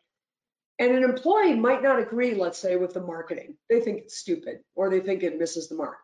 And 0.78 0.92
an 0.94 1.04
employee 1.04 1.56
might 1.56 1.82
not 1.82 2.00
agree, 2.00 2.36
let's 2.36 2.60
say, 2.60 2.76
with 2.76 2.94
the 2.94 3.02
marketing. 3.02 3.56
They 3.70 3.80
think 3.80 4.00
it's 4.00 4.18
stupid 4.18 4.60
or 4.76 4.90
they 4.90 5.00
think 5.00 5.24
it 5.24 5.40
misses 5.40 5.70
the 5.70 5.76
mark. 5.76 5.98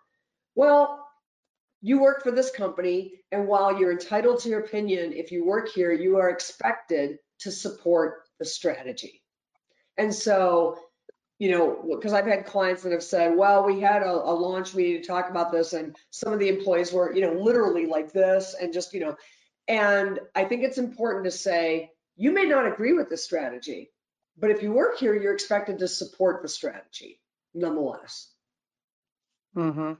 Well, 0.56 1.06
you 1.82 2.00
work 2.00 2.24
for 2.24 2.32
this 2.32 2.52
company, 2.52 3.24
and 3.32 3.48
while 3.48 3.78
you're 3.78 3.92
entitled 3.92 4.40
to 4.42 4.50
your 4.50 4.62
opinion, 4.62 5.14
if 5.14 5.32
you 5.32 5.46
work 5.46 5.70
here, 5.70 5.92
you 5.92 6.18
are 6.18 6.30
expected 6.30 7.18
to 7.40 7.52
support 7.52 8.24
the 8.40 8.46
strategy. 8.46 9.22
And 9.98 10.14
so, 10.14 10.78
you 11.42 11.50
know, 11.50 11.84
because 11.96 12.14
I've 12.14 12.28
had 12.28 12.46
clients 12.46 12.84
that 12.84 12.92
have 12.92 13.02
said, 13.02 13.36
well, 13.36 13.64
we 13.64 13.82
had 13.82 14.04
a, 14.04 14.12
a 14.12 14.32
launch 14.32 14.76
meeting 14.76 15.02
to 15.02 15.08
talk 15.08 15.28
about 15.28 15.52
this, 15.52 15.74
and 15.74 15.96
some 16.12 16.34
of 16.34 16.38
the 16.38 16.50
employees 16.50 16.94
were, 16.94 17.16
you 17.16 17.22
know, 17.22 17.34
literally 17.34 17.88
like 17.88 18.14
this, 18.14 18.54
and 18.54 18.72
just, 18.72 18.94
you 18.94 19.00
know, 19.00 19.16
and 19.68 20.20
I 20.36 20.44
think 20.44 20.62
it's 20.62 20.78
important 20.78 21.26
to 21.26 21.32
say, 21.32 21.90
you 22.16 22.32
may 22.32 22.44
not 22.44 22.68
agree 22.68 22.94
with 22.94 23.10
the 23.10 23.18
strategy, 23.18 23.90
but 24.38 24.52
if 24.52 24.62
you 24.62 24.72
work 24.72 25.00
here, 25.00 25.16
you're 25.16 25.34
expected 25.34 25.80
to 25.80 25.88
support 25.88 26.44
the 26.44 26.48
strategy 26.48 27.20
nonetheless. 27.56 28.32
Mm-hmm. 29.58 29.94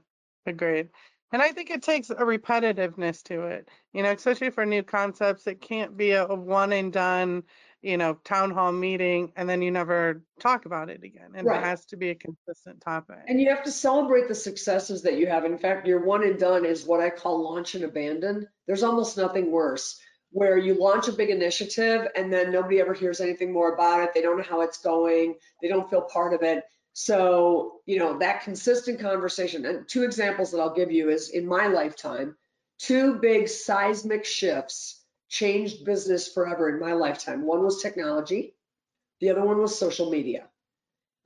Agreed. 0.46 0.90
And 1.32 1.42
I 1.42 1.50
think 1.50 1.70
it 1.70 1.82
takes 1.82 2.10
a 2.10 2.14
repetitiveness 2.14 3.20
to 3.24 3.46
it, 3.46 3.68
you 3.92 4.04
know, 4.04 4.12
especially 4.12 4.50
for 4.50 4.64
new 4.64 4.84
concepts. 4.84 5.48
It 5.48 5.60
can't 5.60 5.96
be 5.96 6.12
a 6.12 6.24
one 6.24 6.72
and 6.72 6.92
done, 6.92 7.42
you 7.82 7.96
know, 7.96 8.14
town 8.24 8.52
hall 8.52 8.70
meeting 8.72 9.32
and 9.36 9.48
then 9.48 9.60
you 9.60 9.70
never 9.70 10.22
talk 10.40 10.66
about 10.66 10.88
it 10.88 11.02
again. 11.02 11.32
And 11.34 11.46
right. 11.46 11.58
it 11.58 11.64
has 11.64 11.84
to 11.86 11.96
be 11.96 12.10
a 12.10 12.14
consistent 12.14 12.80
topic. 12.80 13.18
And 13.26 13.40
you 13.40 13.50
have 13.50 13.64
to 13.64 13.72
celebrate 13.72 14.28
the 14.28 14.34
successes 14.34 15.02
that 15.02 15.18
you 15.18 15.26
have. 15.26 15.44
In 15.44 15.58
fact, 15.58 15.86
your 15.86 16.04
one 16.04 16.22
and 16.22 16.38
done 16.38 16.64
is 16.64 16.86
what 16.86 17.00
I 17.00 17.10
call 17.10 17.42
launch 17.42 17.74
and 17.74 17.84
abandon. 17.84 18.46
There's 18.66 18.84
almost 18.84 19.16
nothing 19.16 19.50
worse 19.50 20.00
where 20.30 20.56
you 20.56 20.74
launch 20.74 21.08
a 21.08 21.12
big 21.12 21.28
initiative 21.28 22.06
and 22.16 22.32
then 22.32 22.52
nobody 22.52 22.80
ever 22.80 22.94
hears 22.94 23.20
anything 23.20 23.52
more 23.52 23.74
about 23.74 24.02
it. 24.02 24.14
They 24.14 24.22
don't 24.22 24.38
know 24.38 24.44
how 24.48 24.62
it's 24.62 24.78
going. 24.78 25.34
They 25.60 25.68
don't 25.68 25.90
feel 25.90 26.02
part 26.02 26.32
of 26.32 26.42
it. 26.42 26.64
So, 26.94 27.80
you 27.84 27.98
know, 27.98 28.18
that 28.18 28.42
consistent 28.42 29.00
conversation 29.00 29.66
and 29.66 29.88
two 29.88 30.04
examples 30.04 30.52
that 30.52 30.60
I'll 30.60 30.74
give 30.74 30.92
you 30.92 31.10
is 31.10 31.30
in 31.30 31.46
my 31.46 31.66
lifetime, 31.66 32.36
two 32.78 33.14
big 33.14 33.48
seismic 33.48 34.24
shifts 34.24 35.01
changed 35.32 35.86
business 35.86 36.28
forever 36.28 36.68
in 36.68 36.78
my 36.78 36.92
lifetime. 36.92 37.46
One 37.46 37.64
was 37.64 37.80
technology. 37.80 38.54
The 39.20 39.30
other 39.30 39.42
one 39.42 39.58
was 39.58 39.76
social 39.78 40.10
media. 40.10 40.46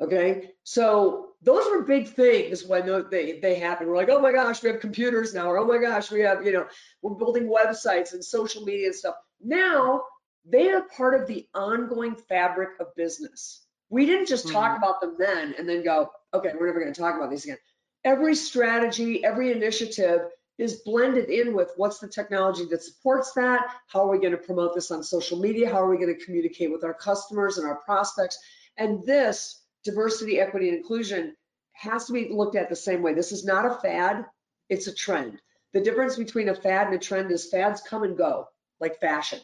Okay. 0.01 0.53
So 0.63 1.31
those 1.43 1.69
were 1.69 1.83
big 1.83 2.09
things 2.09 2.65
when 2.65 2.87
they, 3.11 3.41
they 3.41 3.57
happened. 3.57 3.91
We're 3.91 3.97
like, 3.97 4.09
oh 4.09 4.21
my 4.21 4.31
gosh, 4.31 4.63
we 4.63 4.71
have 4.71 4.81
computers 4.81 5.35
now, 5.35 5.51
or 5.51 5.59
oh 5.59 5.67
my 5.67 5.79
gosh, 5.79 6.13
we 6.13 6.21
have, 6.21 6.47
you 6.47 6.53
know, 6.53 6.67
we're 7.03 7.15
building 7.15 7.51
websites 7.51 8.13
and 8.13 8.25
social 8.25 8.63
media 8.63 8.87
and 8.87 8.95
stuff. 8.95 9.17
Now 9.43 10.03
they 10.49 10.71
are 10.71 10.83
part 10.83 11.21
of 11.21 11.27
the 11.27 11.49
ongoing 11.53 12.15
fabric 12.15 12.71
of 12.79 12.95
business. 12.95 13.65
We 13.91 14.07
didn't 14.07 14.29
just 14.29 14.49
talk 14.49 14.75
mm-hmm. 14.75 14.85
about 14.85 15.01
them 15.01 15.17
then 15.19 15.55
and 15.59 15.69
then 15.69 15.83
go, 15.83 16.11
okay, 16.33 16.53
we're 16.59 16.69
never 16.69 16.81
going 16.81 16.95
to 16.95 17.01
talk 17.01 17.17
about 17.17 17.31
these 17.31 17.45
again. 17.45 17.59
Every 18.05 18.37
strategy, 18.37 19.25
every 19.25 19.51
initiative 19.51 20.21
is 20.59 20.83
blended 20.85 21.29
in 21.29 21.55
with 21.55 21.73
what's 21.77 21.99
the 21.99 22.09
technology 22.09 22.65
that 22.71 22.83
supports 22.83 23.33
that? 23.33 23.67
How 23.89 24.05
are 24.05 24.11
we 24.11 24.19
going 24.19 24.33
to 24.33 24.39
promote 24.39 24.75
this 24.75 24.91
on 24.91 25.03
social 25.03 25.39
media? 25.39 25.71
How 25.71 25.83
are 25.83 25.91
we 25.91 25.99
going 25.99 26.17
to 26.17 26.25
communicate 26.25 26.73
with 26.73 26.85
our 26.85 26.95
customers 26.95 27.59
and 27.59 27.67
our 27.67 27.77
prospects? 27.77 28.39
And 28.77 29.05
this 29.05 29.63
diversity, 29.85 30.41
equity, 30.41 30.69
and 30.69 30.79
inclusion 30.79 31.35
has 31.73 32.07
to 32.07 32.13
be 32.13 32.29
looked 32.31 32.57
at 32.57 32.69
the 32.69 32.77
same 32.77 33.03
way. 33.03 33.13
This 33.13 33.33
is 33.33 33.45
not 33.45 33.67
a 33.67 33.75
fad, 33.75 34.25
it's 34.69 34.87
a 34.87 34.95
trend. 34.95 35.41
The 35.75 35.81
difference 35.81 36.17
between 36.17 36.49
a 36.49 36.55
fad 36.55 36.87
and 36.87 36.97
a 36.97 36.99
trend 36.99 37.31
is 37.31 37.51
fads 37.51 37.83
come 37.83 38.03
and 38.03 38.17
go, 38.17 38.49
like 38.81 38.99
fashion. 38.99 39.41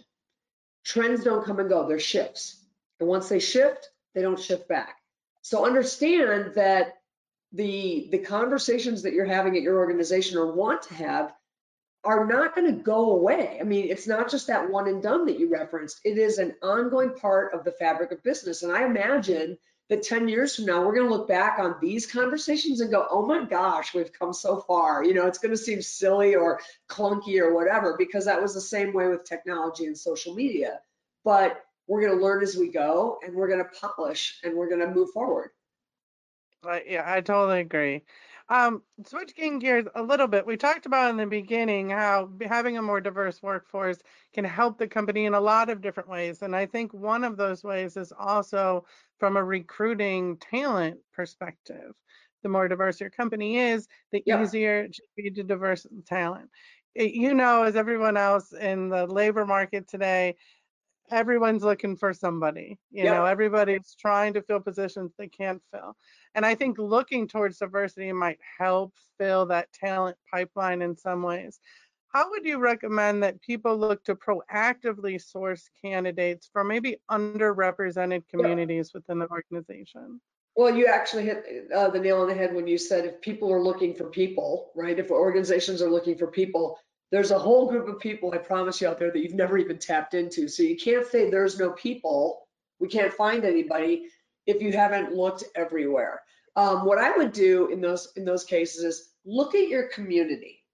Trends 0.84 1.22
don't 1.22 1.44
come 1.44 1.60
and 1.60 1.68
go, 1.68 1.86
they're 1.86 2.00
shifts. 2.00 2.64
And 3.00 3.08
once 3.08 3.28
they 3.28 3.38
shift, 3.38 3.90
they 4.14 4.22
don't 4.22 4.40
shift 4.40 4.66
back. 4.68 4.96
So 5.42 5.66
understand 5.66 6.54
that 6.54 6.94
the 7.52 8.08
the 8.10 8.18
conversations 8.18 9.02
that 9.02 9.12
you're 9.12 9.24
having 9.24 9.56
at 9.56 9.62
your 9.62 9.78
organization 9.78 10.38
or 10.38 10.52
want 10.52 10.82
to 10.82 10.94
have 10.94 11.32
are 12.04 12.26
not 12.26 12.54
going 12.54 12.66
to 12.66 12.82
go 12.82 13.12
away. 13.12 13.58
I 13.60 13.64
mean, 13.64 13.88
it's 13.88 14.08
not 14.08 14.30
just 14.30 14.48
that 14.48 14.70
one 14.70 14.88
and 14.88 15.02
done 15.02 15.26
that 15.26 15.38
you 15.38 15.48
referenced. 15.48 16.00
It 16.04 16.18
is 16.18 16.38
an 16.38 16.54
ongoing 16.62 17.14
part 17.14 17.54
of 17.54 17.64
the 17.64 17.70
fabric 17.72 18.10
of 18.10 18.22
business. 18.24 18.62
And 18.62 18.72
I 18.72 18.84
imagine 18.84 19.56
that 19.88 20.02
10 20.02 20.28
years 20.28 20.56
from 20.56 20.64
now, 20.64 20.84
we're 20.84 20.94
going 20.94 21.08
to 21.08 21.14
look 21.14 21.28
back 21.28 21.60
on 21.60 21.76
these 21.80 22.10
conversations 22.10 22.80
and 22.80 22.90
go, 22.90 23.06
oh 23.08 23.24
my 23.24 23.44
gosh, 23.44 23.94
we've 23.94 24.12
come 24.12 24.32
so 24.32 24.60
far. 24.60 25.04
You 25.04 25.14
know, 25.14 25.26
it's 25.26 25.38
going 25.38 25.52
to 25.52 25.56
seem 25.56 25.80
silly 25.80 26.34
or 26.34 26.60
clunky 26.88 27.38
or 27.38 27.54
whatever, 27.54 27.94
because 27.96 28.24
that 28.24 28.42
was 28.42 28.54
the 28.54 28.60
same 28.60 28.92
way 28.92 29.06
with 29.06 29.24
technology 29.24 29.86
and 29.86 29.96
social 29.96 30.34
media. 30.34 30.80
But 31.24 31.62
we're 31.86 32.00
going 32.00 32.18
to 32.18 32.24
learn 32.24 32.42
as 32.42 32.56
we 32.56 32.68
go 32.68 33.18
and 33.24 33.34
we're 33.34 33.48
going 33.48 33.62
to 33.62 33.80
polish 33.80 34.40
and 34.42 34.56
we're 34.56 34.68
going 34.68 34.80
to 34.80 34.92
move 34.92 35.10
forward. 35.10 35.50
Yeah, 36.64 37.02
I 37.06 37.20
totally 37.20 37.60
agree. 37.60 38.02
Um, 38.48 38.82
switching 39.04 39.58
gears 39.58 39.86
a 39.94 40.02
little 40.02 40.28
bit, 40.28 40.46
we 40.46 40.56
talked 40.56 40.86
about 40.86 41.10
in 41.10 41.16
the 41.16 41.26
beginning 41.26 41.90
how 41.90 42.30
having 42.42 42.76
a 42.76 42.82
more 42.82 43.00
diverse 43.00 43.42
workforce 43.42 43.98
can 44.34 44.44
help 44.44 44.78
the 44.78 44.86
company 44.88 45.24
in 45.24 45.34
a 45.34 45.40
lot 45.40 45.70
of 45.70 45.80
different 45.80 46.08
ways. 46.08 46.42
And 46.42 46.54
I 46.54 46.66
think 46.66 46.92
one 46.92 47.24
of 47.24 47.36
those 47.36 47.64
ways 47.64 47.96
is 47.96 48.12
also 48.16 48.84
from 49.18 49.36
a 49.36 49.44
recruiting 49.44 50.36
talent 50.38 51.00
perspective. 51.12 51.94
The 52.42 52.48
more 52.48 52.68
diverse 52.68 53.00
your 53.00 53.10
company 53.10 53.58
is, 53.58 53.88
the 54.10 54.22
yeah. 54.26 54.42
easier 54.42 54.82
it 54.82 54.94
should 54.96 55.04
be 55.16 55.30
to 55.30 55.42
diverse 55.44 55.86
talent. 56.06 56.50
It, 56.94 57.12
you 57.14 57.32
know, 57.34 57.62
as 57.62 57.76
everyone 57.76 58.16
else 58.16 58.52
in 58.52 58.88
the 58.90 59.06
labor 59.06 59.46
market 59.46 59.88
today, 59.88 60.36
everyone's 61.10 61.62
looking 61.62 61.96
for 61.96 62.12
somebody. 62.12 62.78
You 62.90 63.04
yep. 63.04 63.14
know, 63.14 63.24
everybody's 63.24 63.94
trying 63.98 64.34
to 64.34 64.42
fill 64.42 64.60
positions 64.60 65.12
they 65.16 65.28
can't 65.28 65.62
fill. 65.72 65.96
And 66.34 66.46
I 66.46 66.54
think 66.54 66.78
looking 66.78 67.28
towards 67.28 67.58
diversity 67.58 68.12
might 68.12 68.38
help 68.58 68.94
fill 69.18 69.46
that 69.46 69.72
talent 69.72 70.16
pipeline 70.30 70.82
in 70.82 70.96
some 70.96 71.22
ways. 71.22 71.60
How 72.08 72.28
would 72.30 72.44
you 72.44 72.58
recommend 72.58 73.22
that 73.22 73.40
people 73.40 73.76
look 73.76 74.04
to 74.04 74.14
proactively 74.14 75.20
source 75.20 75.70
candidates 75.82 76.48
from 76.52 76.68
maybe 76.68 76.98
underrepresented 77.10 78.28
communities 78.28 78.90
yep. 78.92 79.02
within 79.02 79.18
the 79.18 79.28
organization? 79.30 80.20
Well, 80.54 80.76
you 80.76 80.86
actually 80.86 81.24
hit 81.24 81.68
uh, 81.74 81.88
the 81.88 81.98
nail 81.98 82.20
on 82.20 82.28
the 82.28 82.34
head 82.34 82.54
when 82.54 82.66
you 82.66 82.76
said 82.76 83.06
if 83.06 83.22
people 83.22 83.50
are 83.50 83.62
looking 83.62 83.94
for 83.94 84.04
people, 84.04 84.70
right? 84.76 84.98
If 84.98 85.10
organizations 85.10 85.80
are 85.80 85.90
looking 85.90 86.18
for 86.18 86.26
people, 86.26 86.78
there's 87.12 87.30
a 87.30 87.38
whole 87.38 87.68
group 87.68 87.88
of 87.88 88.00
people, 88.00 88.32
I 88.32 88.38
promise 88.38 88.80
you 88.80 88.88
out 88.88 88.98
there, 88.98 89.12
that 89.12 89.18
you've 89.18 89.34
never 89.34 89.58
even 89.58 89.78
tapped 89.78 90.14
into. 90.14 90.48
So 90.48 90.62
you 90.62 90.76
can't 90.76 91.06
say 91.06 91.28
there's 91.30 91.58
no 91.58 91.70
people, 91.70 92.48
we 92.80 92.88
can't 92.88 93.12
find 93.12 93.44
anybody 93.44 94.06
if 94.46 94.62
you 94.62 94.72
haven't 94.72 95.14
looked 95.14 95.44
everywhere. 95.54 96.22
Um, 96.56 96.86
what 96.86 96.98
I 96.98 97.16
would 97.16 97.32
do 97.32 97.68
in 97.68 97.80
those 97.80 98.12
in 98.16 98.24
those 98.24 98.44
cases 98.44 98.82
is 98.82 99.10
look 99.24 99.54
at 99.54 99.68
your 99.68 99.88
community 99.88 100.64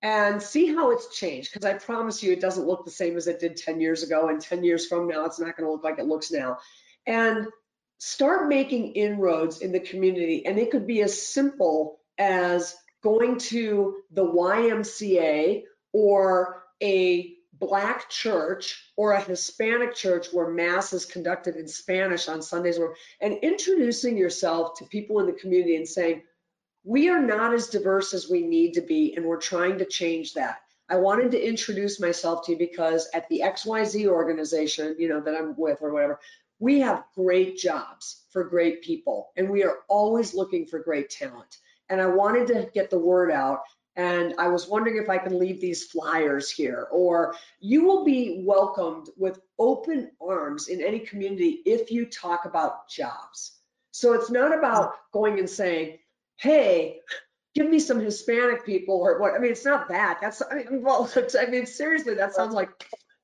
and 0.00 0.40
see 0.40 0.72
how 0.72 0.92
it's 0.92 1.14
changed. 1.14 1.52
Because 1.52 1.68
I 1.68 1.74
promise 1.74 2.22
you, 2.22 2.32
it 2.32 2.40
doesn't 2.40 2.66
look 2.66 2.84
the 2.84 2.90
same 2.90 3.16
as 3.16 3.26
it 3.26 3.40
did 3.40 3.56
10 3.56 3.80
years 3.80 4.02
ago, 4.02 4.28
and 4.28 4.40
10 4.40 4.64
years 4.64 4.86
from 4.86 5.08
now, 5.08 5.24
it's 5.26 5.40
not 5.40 5.56
going 5.56 5.66
to 5.66 5.72
look 5.72 5.84
like 5.84 5.98
it 5.98 6.06
looks 6.06 6.30
now. 6.30 6.58
And 7.06 7.48
start 7.98 8.48
making 8.48 8.92
inroads 8.92 9.60
in 9.60 9.72
the 9.72 9.80
community, 9.80 10.46
and 10.46 10.58
it 10.58 10.70
could 10.70 10.86
be 10.86 11.02
as 11.02 11.20
simple 11.20 12.00
as 12.16 12.74
going 13.02 13.38
to 13.38 13.96
the 14.10 14.24
YMCA 14.24 15.64
or 15.92 16.62
a 16.82 17.34
black 17.60 18.08
church 18.08 18.90
or 18.96 19.12
a 19.12 19.20
Hispanic 19.20 19.94
church 19.94 20.28
where 20.32 20.48
mass 20.48 20.92
is 20.92 21.04
conducted 21.04 21.56
in 21.56 21.68
Spanish 21.68 22.28
on 22.28 22.40
Sundays 22.40 22.78
or 22.78 22.94
and 23.20 23.34
introducing 23.42 24.16
yourself 24.16 24.78
to 24.78 24.86
people 24.86 25.20
in 25.20 25.26
the 25.26 25.32
community 25.32 25.76
and 25.76 25.86
saying, 25.86 26.22
we 26.84 27.10
are 27.10 27.20
not 27.20 27.52
as 27.52 27.68
diverse 27.68 28.14
as 28.14 28.30
we 28.30 28.42
need 28.42 28.72
to 28.72 28.80
be 28.80 29.14
and 29.14 29.24
we're 29.24 29.36
trying 29.36 29.78
to 29.78 29.84
change 29.84 30.32
that. 30.34 30.60
I 30.88 30.96
wanted 30.96 31.30
to 31.32 31.48
introduce 31.48 32.00
myself 32.00 32.46
to 32.46 32.52
you 32.52 32.58
because 32.58 33.08
at 33.14 33.28
the 33.28 33.42
XYZ 33.44 34.06
organization, 34.06 34.96
you 34.98 35.08
know, 35.08 35.20
that 35.20 35.36
I'm 35.36 35.54
with 35.56 35.82
or 35.82 35.92
whatever, 35.92 36.18
we 36.58 36.80
have 36.80 37.04
great 37.14 37.58
jobs 37.58 38.24
for 38.30 38.42
great 38.42 38.82
people 38.82 39.30
and 39.36 39.48
we 39.48 39.62
are 39.64 39.80
always 39.88 40.34
looking 40.34 40.66
for 40.66 40.78
great 40.78 41.10
talent. 41.10 41.58
And 41.90 42.00
I 42.00 42.06
wanted 42.06 42.46
to 42.48 42.70
get 42.72 42.88
the 42.88 42.98
word 42.98 43.30
out 43.30 43.60
and 43.96 44.34
I 44.38 44.48
was 44.48 44.68
wondering 44.68 45.02
if 45.02 45.10
I 45.10 45.18
can 45.18 45.38
leave 45.38 45.60
these 45.60 45.84
flyers 45.84 46.50
here, 46.50 46.86
or 46.92 47.34
you 47.58 47.84
will 47.84 48.04
be 48.04 48.42
welcomed 48.46 49.08
with 49.16 49.40
open 49.58 50.10
arms 50.20 50.68
in 50.68 50.80
any 50.80 51.00
community 51.00 51.62
if 51.66 51.90
you 51.90 52.06
talk 52.06 52.44
about 52.44 52.88
jobs. 52.88 53.58
So 53.90 54.12
it's 54.12 54.30
not 54.30 54.56
about 54.56 54.94
going 55.12 55.38
and 55.38 55.50
saying, 55.50 55.98
hey, 56.36 57.00
give 57.54 57.68
me 57.68 57.80
some 57.80 58.00
Hispanic 58.00 58.64
people 58.64 58.94
or 58.94 59.18
what. 59.18 59.34
I 59.34 59.38
mean, 59.38 59.50
it's 59.50 59.64
not 59.64 59.88
that. 59.88 60.18
That's, 60.22 60.40
I 60.50 60.54
mean, 60.54 60.66
well, 60.82 61.10
I 61.38 61.46
mean, 61.46 61.66
seriously, 61.66 62.14
that 62.14 62.34
sounds 62.34 62.54
like, 62.54 62.70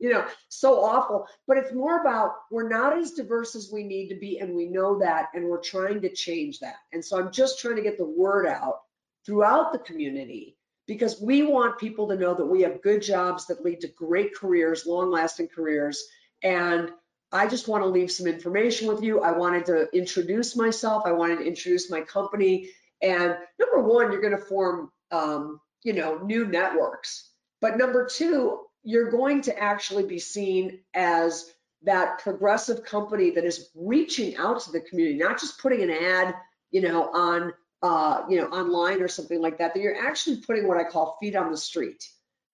you 0.00 0.12
know, 0.12 0.26
so 0.48 0.84
awful. 0.84 1.26
But 1.46 1.58
it's 1.58 1.72
more 1.72 2.00
about 2.00 2.32
we're 2.50 2.68
not 2.68 2.98
as 2.98 3.12
diverse 3.12 3.54
as 3.54 3.70
we 3.72 3.84
need 3.84 4.08
to 4.08 4.16
be, 4.16 4.40
and 4.40 4.54
we 4.54 4.66
know 4.66 4.98
that, 4.98 5.28
and 5.32 5.44
we're 5.44 5.62
trying 5.62 6.00
to 6.02 6.12
change 6.12 6.58
that. 6.58 6.76
And 6.92 7.04
so 7.04 7.18
I'm 7.18 7.30
just 7.30 7.60
trying 7.60 7.76
to 7.76 7.82
get 7.82 7.96
the 7.96 8.04
word 8.04 8.46
out 8.46 8.80
throughout 9.26 9.72
the 9.72 9.78
community 9.80 10.56
because 10.86 11.20
we 11.20 11.42
want 11.42 11.78
people 11.78 12.08
to 12.08 12.16
know 12.16 12.34
that 12.34 12.46
we 12.46 12.62
have 12.62 12.80
good 12.80 13.02
jobs 13.02 13.46
that 13.46 13.64
lead 13.64 13.80
to 13.80 13.88
great 13.88 14.34
careers, 14.34 14.86
long 14.86 15.10
lasting 15.10 15.48
careers. 15.48 16.04
And 16.42 16.90
I 17.32 17.48
just 17.48 17.66
want 17.66 17.82
to 17.82 17.88
leave 17.88 18.10
some 18.10 18.28
information 18.28 18.86
with 18.86 19.02
you. 19.02 19.20
I 19.20 19.32
wanted 19.32 19.66
to 19.66 19.88
introduce 19.92 20.54
myself. 20.54 21.02
I 21.04 21.12
wanted 21.12 21.40
to 21.40 21.46
introduce 21.46 21.90
my 21.90 22.02
company. 22.02 22.70
And 23.02 23.36
number 23.58 23.80
one, 23.80 24.12
you're 24.12 24.20
going 24.20 24.36
to 24.36 24.44
form, 24.44 24.90
um, 25.10 25.60
you 25.82 25.92
know, 25.92 26.18
new 26.18 26.46
networks. 26.46 27.30
But 27.60 27.78
number 27.78 28.06
two, 28.06 28.60
you're 28.84 29.10
going 29.10 29.42
to 29.42 29.58
actually 29.58 30.04
be 30.04 30.20
seen 30.20 30.80
as 30.94 31.50
that 31.82 32.20
progressive 32.20 32.84
company 32.84 33.30
that 33.30 33.44
is 33.44 33.70
reaching 33.74 34.36
out 34.36 34.60
to 34.60 34.72
the 34.72 34.80
community, 34.80 35.18
not 35.18 35.40
just 35.40 35.60
putting 35.60 35.82
an 35.82 35.90
ad, 35.90 36.34
you 36.70 36.80
know, 36.80 37.10
on 37.12 37.52
uh, 37.86 38.24
you 38.28 38.36
know, 38.36 38.48
online 38.48 39.00
or 39.00 39.08
something 39.08 39.40
like 39.40 39.58
that, 39.58 39.72
that 39.72 39.80
you're 39.80 39.96
actually 39.96 40.38
putting 40.38 40.66
what 40.66 40.76
I 40.76 40.84
call 40.84 41.16
feet 41.20 41.36
on 41.36 41.52
the 41.52 41.56
street. 41.56 42.02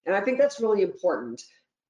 And 0.05 0.15
I 0.15 0.21
think 0.21 0.39
that's 0.39 0.61
really 0.61 0.83
important. 0.83 1.41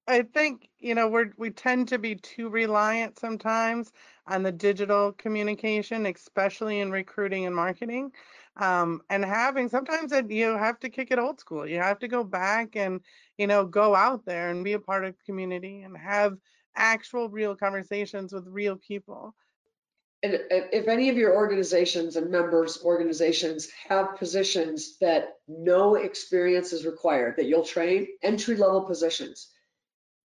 I 0.07 0.21
think, 0.21 0.69
you 0.79 0.95
know, 0.95 1.09
we're, 1.09 1.31
we 1.37 1.49
tend 1.49 1.89
to 1.89 1.97
be 1.97 2.15
too 2.15 2.49
reliant 2.49 3.19
sometimes 3.19 3.91
on 4.27 4.43
the 4.43 4.51
digital 4.51 5.11
communication, 5.13 6.05
especially 6.05 6.79
in 6.79 6.91
recruiting 6.91 7.45
and 7.45 7.55
marketing. 7.55 8.11
Um, 8.57 9.01
and 9.09 9.25
having 9.25 9.67
sometimes 9.67 10.11
that 10.11 10.29
you 10.29 10.57
have 10.57 10.79
to 10.81 10.89
kick 10.89 11.11
it 11.11 11.19
old 11.19 11.39
school. 11.39 11.67
You 11.67 11.79
have 11.79 11.99
to 11.99 12.07
go 12.07 12.23
back 12.23 12.75
and, 12.75 13.01
you 13.37 13.47
know, 13.47 13.65
go 13.65 13.95
out 13.95 14.25
there 14.25 14.51
and 14.51 14.63
be 14.63 14.73
a 14.73 14.79
part 14.79 15.03
of 15.05 15.15
community 15.25 15.81
and 15.81 15.97
have 15.97 16.37
actual 16.75 17.29
real 17.29 17.55
conversations 17.55 18.31
with 18.31 18.47
real 18.47 18.77
people 18.77 19.35
if 20.23 20.87
any 20.87 21.09
of 21.09 21.17
your 21.17 21.35
organizations 21.35 22.15
and 22.15 22.31
members 22.31 22.81
organizations 22.83 23.69
have 23.89 24.17
positions 24.17 24.97
that 24.99 25.37
no 25.47 25.95
experience 25.95 26.71
is 26.71 26.85
required, 26.85 27.35
that 27.35 27.45
you'll 27.45 27.65
train, 27.65 28.07
entry 28.21 28.55
level 28.55 28.81
positions, 28.81 29.49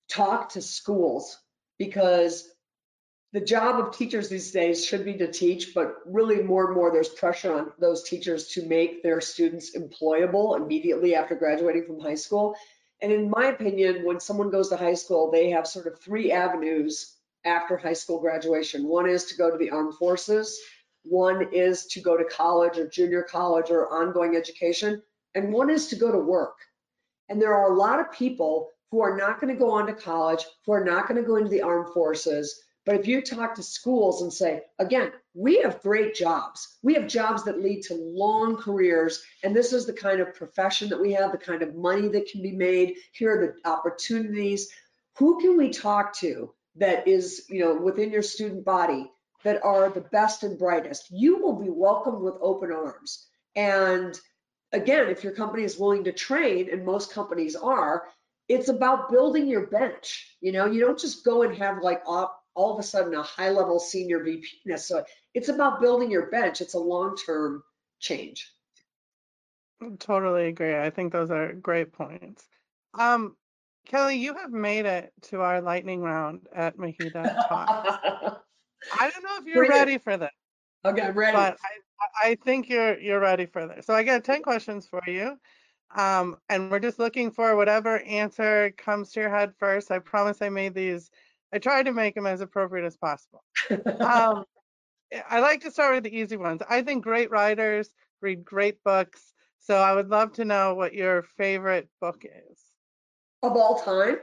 talk 0.09 0.49
to 0.49 0.61
schools 0.61 1.37
because 1.77 2.49
the 3.31 3.39
job 3.39 3.79
of 3.79 3.95
teachers 3.95 4.29
these 4.29 4.51
days 4.51 4.85
should 4.85 5.05
be 5.05 5.13
to 5.13 5.31
teach, 5.31 5.73
but 5.73 5.95
really 6.05 6.41
more 6.43 6.65
and 6.65 6.75
more 6.75 6.91
there's 6.91 7.09
pressure 7.09 7.53
on 7.53 7.71
those 7.79 8.03
teachers 8.03 8.47
to 8.49 8.65
make 8.65 9.03
their 9.03 9.21
students 9.21 9.77
employable 9.77 10.57
immediately 10.57 11.15
after 11.15 11.35
graduating 11.35 11.85
from 11.85 11.99
high 11.99 12.15
school. 12.15 12.55
And 13.01 13.11
in 13.11 13.29
my 13.29 13.47
opinion, 13.47 14.05
when 14.05 14.19
someone 14.19 14.49
goes 14.49 14.69
to 14.69 14.77
high 14.77 14.95
school, 14.95 15.29
they 15.31 15.51
have 15.51 15.67
sort 15.67 15.87
of 15.87 15.99
three 15.99 16.31
avenues 16.31 17.16
after 17.47 17.77
high 17.77 17.93
school 17.93 18.19
graduation. 18.19 18.87
One 18.87 19.09
is 19.09 19.25
to 19.25 19.35
go 19.35 19.49
to 19.49 19.57
the 19.57 19.71
armed 19.71 19.95
forces, 19.95 20.59
one 21.03 21.47
is 21.53 21.85
to 21.87 22.01
go 22.01 22.17
to 22.17 22.25
college 22.25 22.77
or 22.77 22.87
junior 22.87 23.23
college 23.23 23.71
or 23.71 23.89
ongoing 23.89 24.35
education, 24.35 25.01
and 25.33 25.53
one 25.53 25.69
is 25.69 25.87
to 25.87 25.95
go 25.95 26.11
to 26.11 26.19
work. 26.19 26.57
And 27.29 27.41
there 27.41 27.55
are 27.55 27.71
a 27.71 27.77
lot 27.77 27.99
of 27.99 28.11
people 28.11 28.69
who 28.91 29.01
are 29.01 29.17
not 29.17 29.39
going 29.39 29.53
to 29.53 29.59
go 29.59 29.71
on 29.71 29.87
to 29.87 29.93
college, 29.93 30.45
who 30.65 30.71
are 30.73 30.83
not 30.83 31.07
going 31.07 31.21
to 31.21 31.27
go 31.27 31.37
into 31.37 31.49
the 31.49 31.61
armed 31.61 31.93
forces. 31.93 32.61
But 32.85 32.95
if 32.95 33.07
you 33.07 33.21
talk 33.21 33.55
to 33.55 33.63
schools 33.63 34.21
and 34.21 34.31
say, 34.31 34.63
again, 34.79 35.11
we 35.33 35.61
have 35.61 35.81
great 35.81 36.15
jobs. 36.15 36.77
We 36.83 36.93
have 36.93 37.07
jobs 37.07 37.43
that 37.43 37.61
lead 37.61 37.81
to 37.83 37.95
long 37.95 38.55
careers. 38.55 39.21
And 39.43 39.53
this 39.53 39.73
is 39.73 39.85
the 39.85 39.93
kind 39.93 40.21
of 40.21 40.33
profession 40.33 40.87
that 40.89 41.01
we 41.01 41.11
have, 41.13 41.33
the 41.33 41.37
kind 41.37 41.61
of 41.61 41.75
money 41.75 42.07
that 42.07 42.29
can 42.31 42.41
be 42.41 42.53
made. 42.53 42.95
Here 43.11 43.37
are 43.37 43.45
the 43.61 43.69
opportunities. 43.69 44.69
Who 45.17 45.39
can 45.41 45.57
we 45.57 45.69
talk 45.69 46.13
to 46.19 46.53
that 46.77 47.07
is, 47.07 47.45
you 47.49 47.63
know, 47.63 47.75
within 47.75 48.11
your 48.11 48.21
student 48.21 48.65
body 48.65 49.11
that 49.43 49.63
are 49.63 49.89
the 49.89 50.01
best 50.01 50.43
and 50.43 50.57
brightest, 50.57 51.07
you 51.11 51.41
will 51.41 51.61
be 51.61 51.69
welcomed 51.69 52.21
with 52.21 52.35
open 52.41 52.71
arms. 52.71 53.27
And 53.55 54.19
again, 54.71 55.09
if 55.09 55.23
your 55.23 55.33
company 55.33 55.63
is 55.63 55.77
willing 55.77 56.03
to 56.05 56.11
train, 56.11 56.69
and 56.71 56.85
most 56.85 57.13
companies 57.13 57.55
are, 57.55 58.03
it's 58.47 58.69
about 58.69 59.09
building 59.09 59.47
your 59.47 59.67
bench. 59.67 60.35
You 60.41 60.51
know, 60.51 60.65
you 60.65 60.81
don't 60.81 60.99
just 60.99 61.25
go 61.25 61.43
and 61.43 61.55
have 61.57 61.81
like 61.81 62.01
all, 62.05 62.33
all 62.55 62.73
of 62.73 62.79
a 62.79 62.83
sudden 62.83 63.13
a 63.13 63.23
high 63.23 63.49
level 63.49 63.79
senior 63.79 64.23
VP 64.23 64.47
So 64.77 65.03
It's 65.33 65.49
about 65.49 65.81
building 65.81 66.09
your 66.11 66.27
bench. 66.27 66.61
It's 66.61 66.73
a 66.73 66.79
long 66.79 67.15
term 67.15 67.63
change. 67.99 68.51
Totally 69.99 70.47
agree. 70.47 70.75
I 70.75 70.89
think 70.89 71.13
those 71.13 71.29
are 71.29 71.53
great 71.53 71.93
points. 71.93 72.47
Um, 72.97 73.35
Kelly, 73.87 74.17
you 74.17 74.35
have 74.35 74.51
made 74.51 74.85
it 74.85 75.13
to 75.23 75.41
our 75.41 75.61
lightning 75.61 76.01
round 76.01 76.47
at 76.53 76.77
MHEDA 76.77 77.47
Talks. 77.47 77.89
I 78.99 79.09
don't 79.09 79.23
know 79.23 79.37
if 79.39 79.45
you're 79.45 79.67
ready 79.67 79.97
for 79.97 80.17
this. 80.17 80.29
Okay, 80.85 81.01
I'm 81.01 81.17
ready. 81.17 81.35
But 81.35 81.57
I, 82.23 82.29
I 82.29 82.35
think 82.43 82.69
you're 82.69 82.99
you're 82.99 83.19
ready 83.19 83.45
for 83.45 83.65
this. 83.65 83.85
So 83.85 83.93
I 83.93 84.03
got 84.03 84.23
10 84.23 84.43
questions 84.43 84.87
for 84.87 85.01
you. 85.07 85.37
Um, 85.95 86.35
and 86.49 86.69
we're 86.69 86.79
just 86.79 86.99
looking 86.99 87.31
for 87.31 87.55
whatever 87.55 87.99
answer 87.99 88.71
comes 88.77 89.11
to 89.11 89.21
your 89.21 89.29
head 89.29 89.53
first. 89.57 89.89
I 89.89 89.99
promise 89.99 90.41
I 90.41 90.49
made 90.49 90.73
these, 90.73 91.09
I 91.53 91.59
tried 91.59 91.83
to 91.83 91.93
make 91.93 92.13
them 92.13 92.27
as 92.27 92.41
appropriate 92.41 92.85
as 92.85 92.97
possible. 92.97 93.43
um, 94.01 94.43
I 95.29 95.39
like 95.39 95.61
to 95.61 95.71
start 95.71 95.95
with 95.95 96.03
the 96.03 96.15
easy 96.15 96.35
ones. 96.35 96.61
I 96.69 96.81
think 96.81 97.03
great 97.03 97.31
writers 97.31 97.89
read 98.21 98.43
great 98.43 98.83
books. 98.83 99.33
So 99.59 99.77
I 99.77 99.93
would 99.93 100.09
love 100.09 100.33
to 100.33 100.45
know 100.45 100.75
what 100.75 100.93
your 100.93 101.23
favorite 101.23 101.87
book 102.01 102.25
is. 102.25 102.66
Of 103.43 103.55
all 103.55 103.79
time? 103.79 104.17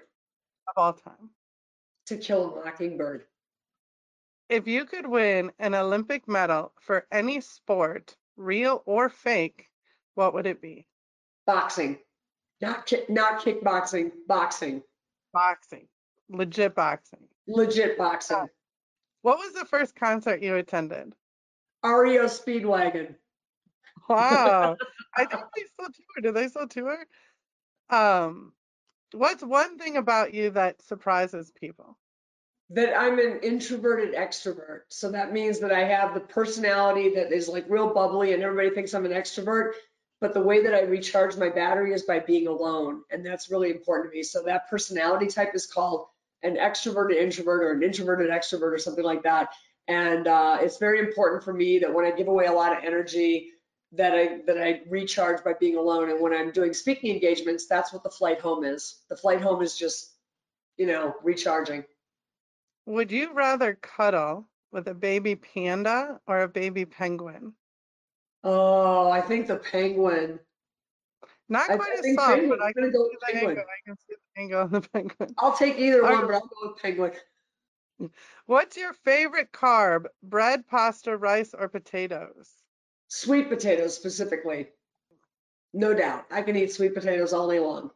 Of 0.69 0.75
all 0.77 0.93
time. 0.93 1.31
To 2.07 2.17
Kill 2.17 2.59
a 2.59 2.65
Mockingbird. 2.65 3.25
If 4.49 4.67
you 4.67 4.85
could 4.85 5.07
win 5.07 5.53
an 5.59 5.75
Olympic 5.75 6.29
medal 6.29 6.73
for 6.81 7.07
any 7.11 7.41
sport, 7.41 8.17
real 8.37 8.83
or 8.85 9.09
fake, 9.09 9.69
what 10.15 10.35
would 10.35 10.47
it 10.47 10.61
be? 10.61 10.87
Boxing. 11.47 11.99
Not 12.61 12.87
ki- 12.87 13.05
not 13.09 13.41
kickboxing, 13.41 14.11
boxing. 14.29 14.83
Boxing. 15.33 15.89
Legit 16.29 16.75
boxing. 16.75 17.27
Legit 17.47 17.99
boxing. 17.99 18.37
Uh, 18.37 18.47
what 19.23 19.39
was 19.39 19.55
the 19.55 19.65
first 19.65 19.95
concert 19.95 20.43
you 20.43 20.57
attended? 20.57 21.15
REO 21.85 22.25
Speedwagon. 22.25 23.15
Wow. 24.09 24.77
I 25.17 25.25
think 25.25 25.43
they 25.57 25.63
still 25.65 25.87
tour. 25.87 26.23
Do 26.23 26.33
they 26.33 26.49
still 26.49 26.69
tour? 26.69 26.99
Um, 27.91 28.53
What's 29.15 29.43
one 29.43 29.79
thing 29.79 29.97
about 29.97 30.35
you 30.35 30.51
that 30.51 30.83
surprises 30.83 31.53
people? 31.59 31.97
That 32.71 32.99
I'm 32.99 33.19
an 33.19 33.41
introverted 33.43 34.15
extrovert. 34.15 34.81
So 34.89 35.11
that 35.13 35.33
means 35.33 35.61
that 35.61 35.73
I 35.73 35.85
have 35.85 36.15
the 36.15 36.21
personality 36.21 37.15
that 37.15 37.33
is 37.33 37.49
like 37.49 37.67
real 37.69 37.93
bubbly 37.93 38.33
and 38.33 38.43
everybody 38.43 38.75
thinks 38.75 38.95
I'm 38.95 39.07
an 39.07 39.13
extrovert. 39.13 39.73
But 40.21 40.35
the 40.35 40.41
way 40.41 40.63
that 40.63 40.75
I 40.75 40.83
recharge 40.83 41.37
my 41.37 41.51
battery 41.51 41.93
is 41.93 42.03
by 42.03 42.21
being 42.21 42.47
alone. 42.47 43.03
And 43.11 43.25
that's 43.25 43.51
really 43.51 43.71
important 43.71 44.11
to 44.13 44.17
me. 44.17 44.23
So 44.23 44.43
that 44.45 44.71
personality 44.71 45.27
type 45.27 45.55
is 45.55 45.67
called 45.67 46.07
an 46.43 46.57
extroverted 46.57 47.17
introvert 47.17 47.63
or 47.63 47.73
an 47.73 47.83
introverted 47.83 48.31
extrovert 48.31 48.73
or 48.73 48.79
something 48.79 49.05
like 49.05 49.23
that. 49.25 49.53
And 49.87 50.27
uh, 50.27 50.59
it's 50.61 50.79
very 50.79 50.99
important 50.99 51.45
for 51.45 51.53
me 51.53 51.81
that 51.81 51.93
when 51.93 52.07
I 52.07 52.11
give 52.11 52.29
away 52.29 52.47
a 52.47 52.53
lot 52.53 52.77
of 52.77 52.85
energy, 52.85 53.51
that 53.97 54.15
I 54.15 54.41
that 54.47 54.59
I 54.59 54.83
recharge 54.89 55.43
by 55.45 55.55
being 55.55 55.77
alone. 55.77 56.11
And 56.11 56.21
when 56.21 56.33
I'm 56.33 56.51
doing 56.51 56.73
speaking 56.73 57.13
engagements, 57.15 57.67
that's 57.67 57.93
what 57.93 58.03
the 58.03 58.11
flight 58.11 58.41
home 58.41 58.65
is. 58.65 59.05
The 59.09 59.17
flight 59.17 59.41
home 59.41 59.63
is 59.63 59.77
just, 59.77 60.15
you 60.77 60.87
know, 60.87 61.15
recharging. 61.23 61.85
Would 62.87 63.11
you 63.13 63.33
rather 63.33 63.75
cuddle 63.75 64.49
with 64.73 64.89
a 64.89 64.95
baby 64.95 65.37
panda 65.37 66.21
or 66.27 66.43
a 66.43 66.49
baby 66.49 66.85
penguin? 66.85 67.55
Oh, 68.43 69.11
I 69.11 69.21
think 69.21 69.47
the 69.47 69.57
penguin. 69.57 70.39
Not 71.49 71.67
quite 71.67 71.93
I 71.97 72.09
as 72.09 72.15
soft, 72.15 72.35
penguin. 72.39 72.59
but 72.59 72.63
I 72.63 72.73
can 72.73 72.91
go 72.91 73.05
see 73.05 73.11
with 73.11 73.21
the 73.21 73.33
penguin. 73.33 73.51
angle. 73.51 73.65
I 73.65 73.89
can 73.89 73.97
see 73.99 74.15
the 74.15 74.41
angle 74.41 74.61
on 74.61 74.71
the 74.71 74.81
penguin. 74.93 75.35
I'll 75.39 75.57
take 75.57 75.79
either 75.79 76.05
All 76.05 76.11
one, 76.13 76.27
right. 76.27 76.27
but 76.27 76.35
I'll 76.35 76.41
go 76.41 76.73
with 76.73 76.83
penguin. 76.83 77.13
What's 78.47 78.77
your 78.77 78.93
favorite 78.93 79.53
carb? 79.53 80.07
Bread, 80.23 80.67
pasta, 80.67 81.17
rice, 81.17 81.55
or 81.55 81.69
potatoes? 81.69 82.64
Sweet 83.09 83.49
potatoes 83.49 83.95
specifically. 83.95 84.69
No 85.73 85.95
doubt. 85.95 86.25
I 86.31 86.43
can 86.43 86.57
eat 86.57 86.73
sweet 86.73 86.95
potatoes 86.95 87.33
all 87.33 87.49
day 87.49 87.61
long. 87.61 87.91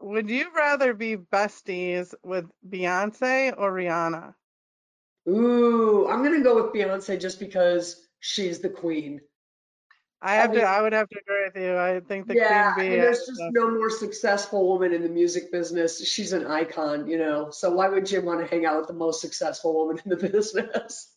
Would 0.00 0.30
you 0.30 0.48
rather 0.54 0.94
be 0.94 1.16
besties 1.16 2.12
with 2.24 2.46
Beyonce 2.68 3.54
or 3.56 3.72
Rihanna? 3.72 4.34
Ooh, 5.28 6.08
I'm 6.08 6.22
gonna 6.24 6.42
go 6.42 6.56
with 6.62 6.72
Beyonce 6.72 7.20
just 7.20 7.38
because 7.38 8.08
she's 8.20 8.58
the 8.58 8.68
queen. 8.68 9.20
I 10.20 10.34
have 10.34 10.50
mean- 10.50 10.60
to. 10.60 10.66
I 10.66 10.80
would 10.82 10.92
have 10.92 11.08
to 11.08 11.18
agree 11.18 11.44
with 11.46 11.56
you. 11.56 11.76
I 11.76 12.00
think 12.00 12.26
the 12.28 12.34
yeah, 12.36 12.74
queen 12.74 12.88
bee. 12.90 12.94
and 12.94 13.02
there's 13.02 13.26
just 13.26 13.40
no 13.50 13.70
more 13.70 13.90
successful 13.90 14.68
woman 14.68 14.92
in 14.92 15.02
the 15.02 15.08
music 15.08 15.50
business. 15.52 16.04
She's 16.04 16.32
an 16.32 16.46
icon, 16.46 17.08
you 17.08 17.18
know. 17.18 17.50
So 17.50 17.70
why 17.72 17.88
would 17.88 18.10
you 18.10 18.20
want 18.22 18.40
to 18.40 18.46
hang 18.46 18.64
out 18.64 18.78
with 18.78 18.86
the 18.86 18.92
most 18.94 19.20
successful 19.20 19.74
woman 19.74 20.00
in 20.04 20.10
the 20.10 20.16
business? 20.28 21.12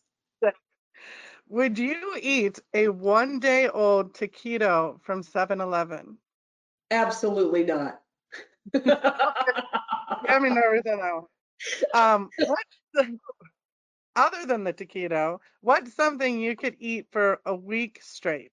Would 1.49 1.77
you 1.77 2.17
eat 2.21 2.59
a 2.73 2.89
one-day-old 2.89 4.13
taquito 4.13 4.99
from 5.01 5.21
7-Eleven? 5.21 6.17
Absolutely 6.91 7.63
not. 7.63 8.01
I 8.83 10.39
mean, 10.39 10.57
everything 10.57 10.99
else. 10.99 11.29
Um, 11.93 12.29
the, 12.93 13.19
other 14.15 14.45
than 14.45 14.63
the 14.63 14.73
taquito, 14.73 15.39
what's 15.61 15.93
something 15.93 16.39
you 16.39 16.55
could 16.55 16.75
eat 16.79 17.07
for 17.11 17.41
a 17.45 17.55
week 17.55 17.99
straight? 18.01 18.51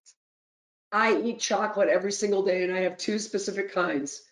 I 0.92 1.16
eat 1.16 1.40
chocolate 1.40 1.88
every 1.88 2.12
single 2.12 2.42
day, 2.42 2.62
and 2.64 2.72
I 2.74 2.81
have 2.81 2.98
two 2.98 3.18
specific 3.18 3.72
kinds 3.72 4.22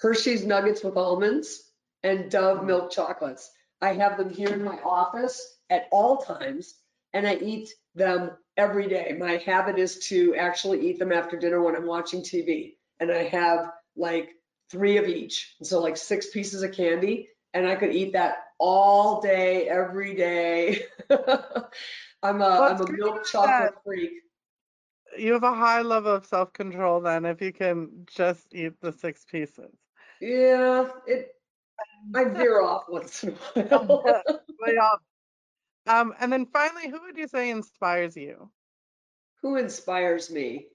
Hershey's 0.00 0.44
Nuggets 0.44 0.82
with 0.82 0.96
almonds 0.96 1.70
and 2.02 2.28
Dove 2.30 2.58
Mm. 2.58 2.66
milk 2.66 2.90
chocolates. 2.90 3.50
I 3.80 3.94
have 3.94 4.16
them 4.16 4.30
here 4.30 4.52
in 4.52 4.64
my 4.64 4.80
office 4.82 5.58
at 5.70 5.86
all 5.92 6.18
times, 6.18 6.80
and 7.12 7.26
I 7.26 7.36
eat 7.36 7.72
them 7.94 8.32
every 8.56 8.88
day. 8.88 9.16
My 9.18 9.36
habit 9.38 9.78
is 9.78 9.98
to 10.08 10.34
actually 10.36 10.88
eat 10.88 10.98
them 10.98 11.12
after 11.12 11.38
dinner 11.38 11.62
when 11.62 11.76
I'm 11.76 11.86
watching 11.86 12.22
TV, 12.22 12.78
and 13.00 13.10
I 13.10 13.24
have 13.24 13.70
like 13.96 14.30
three 14.70 14.96
of 14.98 15.06
each. 15.06 15.56
So, 15.62 15.80
like 15.80 15.96
six 15.96 16.30
pieces 16.30 16.62
of 16.62 16.72
candy, 16.72 17.28
and 17.54 17.66
I 17.66 17.74
could 17.76 17.94
eat 17.94 18.12
that 18.14 18.36
all 18.58 19.20
day, 19.20 19.68
every 19.68 20.14
day. 20.14 20.84
I'm 21.10 22.40
a, 22.40 22.48
Well, 22.48 22.62
I'm 22.62 22.80
a 22.80 22.92
milk 22.92 23.16
that- 23.16 23.26
chocolate 23.26 23.74
freak. 23.84 24.12
You 25.18 25.34
have 25.34 25.42
a 25.42 25.52
high 25.54 25.82
level 25.82 26.14
of 26.14 26.24
self-control 26.24 27.02
then 27.02 27.26
if 27.26 27.42
you 27.42 27.52
can 27.52 28.06
just 28.06 28.54
eat 28.54 28.80
the 28.80 28.92
six 28.92 29.26
pieces. 29.26 29.70
Yeah, 30.22 30.88
it. 31.06 31.34
I 32.14 32.24
veer 32.28 32.62
off 32.62 32.84
once 32.88 33.22
in 33.24 33.36
a 33.56 33.78
while. 33.78 34.22
Um, 35.86 36.14
and 36.20 36.32
then 36.32 36.46
finally, 36.46 36.88
who 36.88 37.00
would 37.02 37.16
you 37.16 37.28
say 37.28 37.50
inspires 37.50 38.16
you? 38.16 38.50
Who 39.42 39.56
inspires 39.56 40.30
me? 40.30 40.66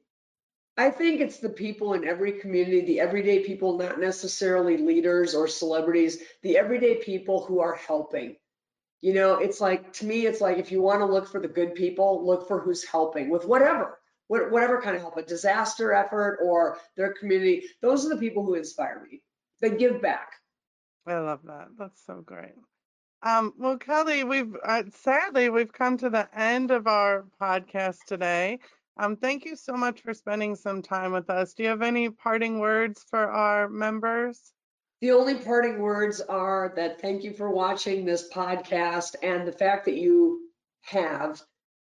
I 0.78 0.92
think 0.92 1.22
it's 1.22 1.40
the 1.40 1.50
people 1.50 1.94
in 1.94 2.08
every 2.08 2.34
community, 2.34 2.82
the 2.82 3.00
everyday 3.00 3.44
people, 3.44 3.78
not 3.78 4.00
necessarily 4.00 4.78
leaders 4.78 5.34
or 5.34 5.48
celebrities, 5.48 6.20
the 6.44 6.58
everyday 6.58 6.96
people 6.96 7.44
who 7.46 7.60
are 7.62 7.74
helping. 7.74 8.36
You 9.02 9.14
know, 9.14 9.36
it's 9.36 9.60
like, 9.60 9.94
to 9.94 10.06
me, 10.06 10.28
it's 10.28 10.42
like 10.42 10.58
if 10.58 10.72
you 10.72 10.82
want 10.82 11.00
to 11.00 11.06
look 11.06 11.28
for 11.28 11.40
the 11.40 11.48
good 11.48 11.74
people, 11.74 12.26
look 12.26 12.48
for 12.48 12.60
who's 12.60 12.84
helping 12.84 13.30
with 13.30 13.46
whatever, 13.46 13.98
whatever 14.28 14.82
kind 14.82 14.96
of 14.96 15.02
help, 15.02 15.18
a 15.18 15.24
disaster 15.24 15.94
effort 15.94 16.40
or 16.44 16.78
their 16.96 17.14
community. 17.14 17.64
Those 17.82 18.06
are 18.06 18.10
the 18.10 18.18
people 18.18 18.46
who 18.46 18.56
inspire 18.56 19.04
me. 19.10 19.22
They 19.62 19.72
give 19.78 20.02
back. 20.02 20.32
I 21.08 21.18
love 21.20 21.40
that. 21.46 21.70
That's 21.78 22.06
so 22.06 22.22
great. 22.24 22.54
Um, 23.28 23.54
well, 23.58 23.78
Kelly, 23.78 24.24
we've 24.24 24.56
uh, 24.64 24.84
sadly 25.02 25.50
we've 25.50 25.74
come 25.74 25.98
to 25.98 26.10
the 26.10 26.30
end 26.34 26.72
of 26.72 26.88
our 26.88 27.26
podcast 27.42 27.98
today. 28.08 28.60
Um, 28.96 29.18
thank 29.18 29.44
you 29.44 29.58
so 29.58 29.74
much 29.74 30.00
for 30.00 30.14
spending 30.14 30.56
some 30.56 30.82
time 30.82 31.12
with 31.12 31.30
us. 31.30 31.54
Do 31.54 31.64
you 31.64 31.70
have 31.70 31.82
any 31.82 32.10
parting 32.10 32.60
words 32.60 33.04
for 33.10 33.30
our 33.30 33.68
members? 33.68 34.54
The 35.02 35.12
only 35.12 35.36
parting 35.36 35.80
words 35.80 36.22
are 36.22 36.72
that 36.78 37.02
thank 37.02 37.26
you 37.26 37.34
for 37.34 37.52
watching 37.52 38.06
this 38.06 38.30
podcast 38.30 39.16
and 39.22 39.46
the 39.46 39.52
fact 39.52 39.84
that 39.86 39.98
you 39.98 40.48
have 40.84 41.42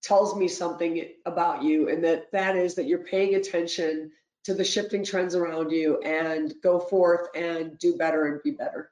tells 0.04 0.38
me 0.38 0.48
something 0.48 1.06
about 1.26 1.64
you 1.64 1.90
and 1.90 2.02
that 2.06 2.32
that 2.32 2.56
is 2.56 2.76
that 2.76 2.86
you're 2.86 3.04
paying 3.04 3.36
attention 3.36 4.10
to 4.46 4.54
the 4.54 4.64
shifting 4.64 5.04
trends 5.04 5.36
around 5.36 5.72
you 5.72 6.00
and 6.00 6.54
go 6.64 6.80
forth 6.80 7.28
and 7.36 7.78
do 7.78 7.98
better 7.98 8.26
and 8.28 8.42
be 8.42 8.52
better. 8.52 8.90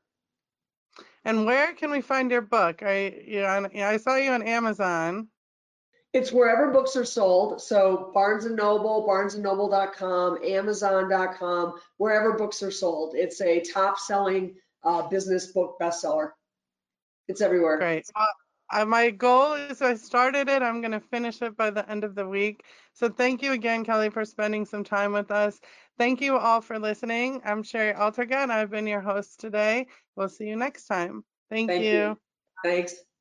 And 1.25 1.45
where 1.45 1.73
can 1.73 1.91
we 1.91 2.01
find 2.01 2.31
your 2.31 2.41
book? 2.41 2.83
I 2.83 3.23
you 3.25 3.43
on, 3.45 3.69
I 3.75 3.97
saw 3.97 4.15
you 4.15 4.31
on 4.31 4.43
Amazon. 4.43 5.27
It's 6.11 6.31
wherever 6.31 6.69
books 6.69 6.95
are 6.95 7.05
sold. 7.05 7.59
So 7.61 8.11
Barnes 8.13 8.45
and 8.45 8.55
Noble, 8.55 9.05
barnesandnoble.com, 9.07 10.43
amazon.com, 10.43 11.73
wherever 11.97 12.33
books 12.33 12.61
are 12.61 12.71
sold. 12.71 13.15
It's 13.15 13.41
a 13.41 13.61
top 13.61 13.97
selling 13.97 14.55
uh, 14.83 15.07
business 15.07 15.47
book 15.47 15.77
bestseller. 15.81 16.31
It's 17.27 17.41
everywhere. 17.41 17.77
Great. 17.77 18.05
Uh, 18.73 18.85
my 18.85 19.11
goal 19.11 19.53
is 19.53 19.81
I 19.81 19.95
started 19.95 20.49
it. 20.49 20.61
I'm 20.63 20.81
going 20.81 20.91
to 20.91 20.99
finish 20.99 21.41
it 21.41 21.55
by 21.55 21.69
the 21.69 21.89
end 21.89 22.03
of 22.03 22.15
the 22.15 22.27
week. 22.27 22.63
So 22.93 23.07
thank 23.07 23.41
you 23.43 23.51
again, 23.51 23.85
Kelly, 23.85 24.09
for 24.09 24.25
spending 24.25 24.65
some 24.65 24.83
time 24.83 25.13
with 25.13 25.31
us. 25.31 25.59
Thank 25.97 26.21
you 26.21 26.37
all 26.37 26.61
for 26.61 26.79
listening. 26.79 27.41
I'm 27.45 27.63
Shari 27.63 27.93
Altergott, 27.93 28.43
and 28.43 28.51
I've 28.51 28.71
been 28.71 28.87
your 28.87 29.01
host 29.01 29.39
today. 29.39 29.87
We'll 30.15 30.29
see 30.29 30.47
you 30.47 30.55
next 30.55 30.87
time. 30.87 31.23
Thank, 31.49 31.69
Thank 31.69 31.85
you. 31.85 31.99
you. 31.99 32.17
Thanks. 32.63 33.12